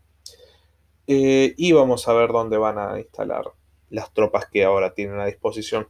eh, 1.07 1.53
y 1.57 1.71
vamos 1.71 2.07
a 2.07 2.13
ver 2.13 2.29
dónde 2.29 2.57
van 2.57 2.77
a 2.77 2.99
instalar 2.99 3.45
las 3.89 4.13
tropas 4.13 4.45
que 4.45 4.63
ahora 4.63 4.93
tienen 4.93 5.19
a 5.19 5.25
disposición. 5.25 5.87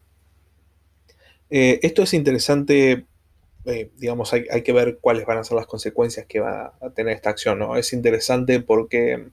Eh, 1.49 1.79
esto 1.83 2.03
es 2.03 2.13
interesante, 2.13 3.05
eh, 3.65 3.91
digamos, 3.97 4.33
hay, 4.33 4.63
que 4.63 4.73
ver 4.73 4.99
cuáles 4.99 5.25
van 5.25 5.37
a 5.37 5.43
ser 5.43 5.57
las 5.57 5.67
consecuencias 5.67 6.25
que 6.25 6.39
va 6.39 6.73
a 6.81 6.89
tener 6.91 7.13
esta 7.13 7.29
acción. 7.29 7.59
¿no? 7.59 7.75
Es 7.75 7.93
interesante 7.93 8.61
porque 8.61 9.27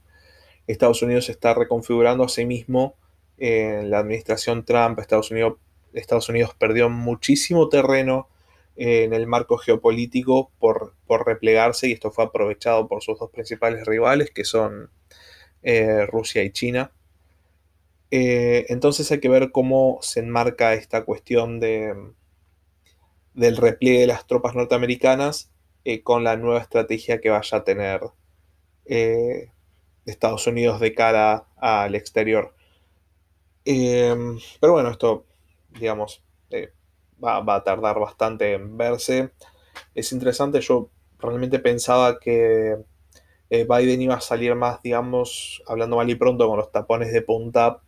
Estados 0.67 1.01
Unidos 1.01 1.29
está 1.29 1.53
reconfigurando 1.53 2.23
a 2.23 2.29
sí 2.29 2.45
mismo 2.45 2.95
en 3.37 3.89
la 3.89 3.99
administración 3.99 4.65
Trump. 4.65 4.99
Estados 4.99 5.31
Unidos, 5.31 5.55
Estados 5.93 6.29
Unidos 6.29 6.53
perdió 6.59 6.89
muchísimo 6.89 7.69
terreno 7.69 8.27
en 8.81 9.13
el 9.13 9.27
marco 9.27 9.57
geopolítico 9.57 10.51
por, 10.57 10.95
por 11.05 11.25
replegarse 11.25 11.89
y 11.89 11.91
esto 11.91 12.11
fue 12.11 12.23
aprovechado 12.23 12.87
por 12.87 13.03
sus 13.03 13.19
dos 13.19 13.29
principales 13.29 13.85
rivales 13.85 14.31
que 14.31 14.45
son 14.45 14.89
eh, 15.63 16.05
Rusia 16.05 16.43
y 16.43 16.51
China. 16.51 16.93
Eh, 18.09 18.65
entonces 18.69 19.11
hay 19.11 19.19
que 19.19 19.27
ver 19.27 19.51
cómo 19.51 19.99
se 20.01 20.21
enmarca 20.21 20.73
esta 20.73 21.03
cuestión 21.03 21.59
de, 21.59 21.93
del 23.33 23.57
repliegue 23.57 23.99
de 23.99 24.07
las 24.07 24.25
tropas 24.27 24.55
norteamericanas 24.55 25.51
eh, 25.83 26.01
con 26.01 26.23
la 26.23 26.37
nueva 26.37 26.61
estrategia 26.61 27.19
que 27.19 27.31
vaya 27.31 27.57
a 27.57 27.63
tener 27.65 28.01
Estados 30.05 30.47
Unidos 30.47 30.79
de 30.79 30.95
cara 30.95 31.47
al 31.57 31.95
exterior. 31.95 32.55
pero 33.65 34.71
bueno, 34.71 34.89
esto, 34.89 35.25
digamos, 35.69 36.23
va, 37.23 37.55
a 37.55 37.63
tardar 37.63 37.99
bastante 37.99 38.53
en 38.53 38.77
verse. 38.77 39.31
Es 39.95 40.11
interesante, 40.11 40.61
yo 40.61 40.89
realmente 41.19 41.59
pensaba 41.59 42.19
que 42.19 42.77
eh, 43.49 43.67
Biden 43.69 44.01
iba 44.01 44.15
a 44.15 44.21
salir 44.21 44.55
más, 44.55 44.81
digamos, 44.81 45.63
hablando 45.67 45.97
mal 45.97 46.09
y 46.09 46.15
pronto, 46.15 46.47
con 46.47 46.57
los 46.57 46.71
tapones 46.71 47.11
de 47.11 47.21
punta, 47.21 47.81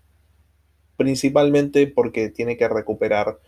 principalmente 0.98 1.88
porque 1.88 2.30
tiene 2.30 2.58
que 2.58 2.67
recuperar 2.67 3.39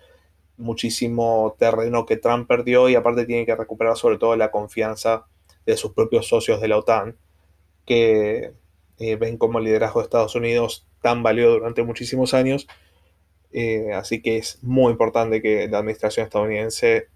muchísimo 0.58 1.56
terreno 1.58 2.06
que 2.06 2.18
Trump 2.18 2.48
perdió 2.48 2.90
y 2.90 2.96
aparte 2.96 3.26
tiene 3.26 3.46
que 3.46 3.56
recuperar 3.56 3.98
sobre 3.98 4.18
todo 4.18 4.36
la 4.36 4.52
confianza 4.52 5.26
de 5.66 5.78
sus 5.78 5.94
propios 5.94 6.28
socios 6.28 6.62
de 6.62 6.68
la 6.68 6.78
OTAN, 6.78 7.18
que 7.86 8.54
eh, 9.00 9.16
ven 9.16 9.38
como 9.38 9.60
el 9.60 9.66
liderazgo 9.66 10.00
de 10.00 10.06
Estados 10.06 10.36
Unidos 10.36 10.88
tan 11.02 11.24
valió 11.24 11.52
durante 11.52 11.84
muchísimos 11.84 12.34
años. 12.34 12.68
Eh, 13.54 13.94
así 13.94 14.22
que 14.22 14.38
es 14.38 14.62
muy 14.64 14.92
importante 14.92 15.42
que 15.42 15.68
la 15.68 15.78
administración 15.78 16.26
estadounidense 16.26 17.08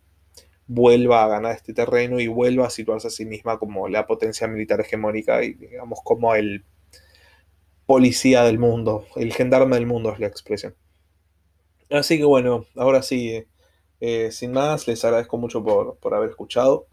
vuelva 0.68 1.24
a 1.24 1.28
ganar 1.28 1.56
este 1.56 1.74
terreno 1.74 2.20
y 2.20 2.28
vuelva 2.28 2.68
a 2.68 2.70
situarse 2.70 3.08
a 3.08 3.12
sí 3.12 3.26
misma 3.26 3.58
como 3.58 3.88
la 3.88 4.06
potencia 4.06 4.48
militar 4.48 4.80
hegemónica 4.82 5.44
y 5.44 5.54
digamos 5.54 6.00
como 6.04 6.36
el 6.36 6.64
policía 7.88 8.44
del 8.44 8.60
mundo, 8.60 9.06
el 9.16 9.34
gendarme 9.34 9.78
del 9.78 9.88
mundo 9.88 10.12
es 10.14 10.20
la 10.20 10.28
expresión. 10.28 10.76
Así 11.90 12.18
que 12.18 12.26
bueno, 12.26 12.66
ahora 12.76 13.02
sí, 13.02 13.46
eh, 14.02 14.32
sin 14.32 14.52
más, 14.52 14.88
les 14.88 15.04
agradezco 15.06 15.38
mucho 15.38 15.64
por, 15.64 16.14
haber 16.14 16.30
escuchado. 16.30 16.88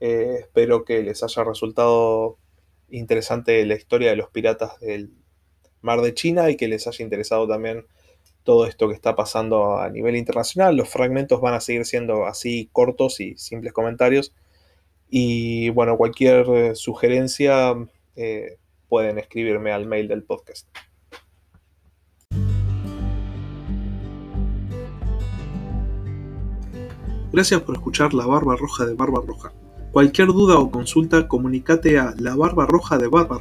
Eh, 0.00 0.38
espero 0.40 0.84
que 0.84 1.02
les 1.02 1.22
haya 1.22 1.44
resultado 1.44 2.38
interesante 2.88 3.64
la 3.66 3.74
historia 3.74 4.10
de 4.10 4.16
los 4.16 4.30
piratas 4.30 4.80
del 4.80 5.12
mar 5.82 6.00
de 6.00 6.14
China 6.14 6.50
y 6.50 6.56
que 6.56 6.68
les 6.68 6.86
haya 6.86 7.04
interesado 7.04 7.46
también 7.46 7.86
todo 8.44 8.66
esto 8.66 8.88
que 8.88 8.94
está 8.94 9.14
pasando 9.14 9.78
a 9.78 9.88
nivel 9.90 10.16
internacional. 10.16 10.76
Los 10.76 10.88
fragmentos 10.88 11.40
van 11.40 11.54
a 11.54 11.60
seguir 11.60 11.84
siendo 11.84 12.26
así 12.26 12.68
cortos 12.72 13.20
y 13.20 13.36
simples 13.36 13.72
comentarios. 13.72 14.34
Y 15.08 15.70
bueno, 15.70 15.96
cualquier 15.96 16.46
eh, 16.50 16.74
sugerencia 16.74 17.74
eh, 18.16 18.56
pueden 18.88 19.18
escribirme 19.18 19.72
al 19.72 19.86
mail 19.86 20.08
del 20.08 20.22
podcast. 20.22 20.68
Gracias 27.32 27.60
por 27.62 27.76
escuchar 27.76 28.12
La 28.12 28.26
Barba 28.26 28.56
Roja 28.56 28.86
de 28.86 28.94
Barba 28.94 29.22
Roja. 29.24 29.52
Cualquier 29.92 30.28
duda 30.28 30.56
o 30.60 30.70
consulta, 30.70 31.26
comunícate 31.26 31.98
a 31.98 32.14
la 32.16 32.36
barba 32.36 32.64
roja 32.64 32.96
de 32.96 33.08
barba. 33.08 33.40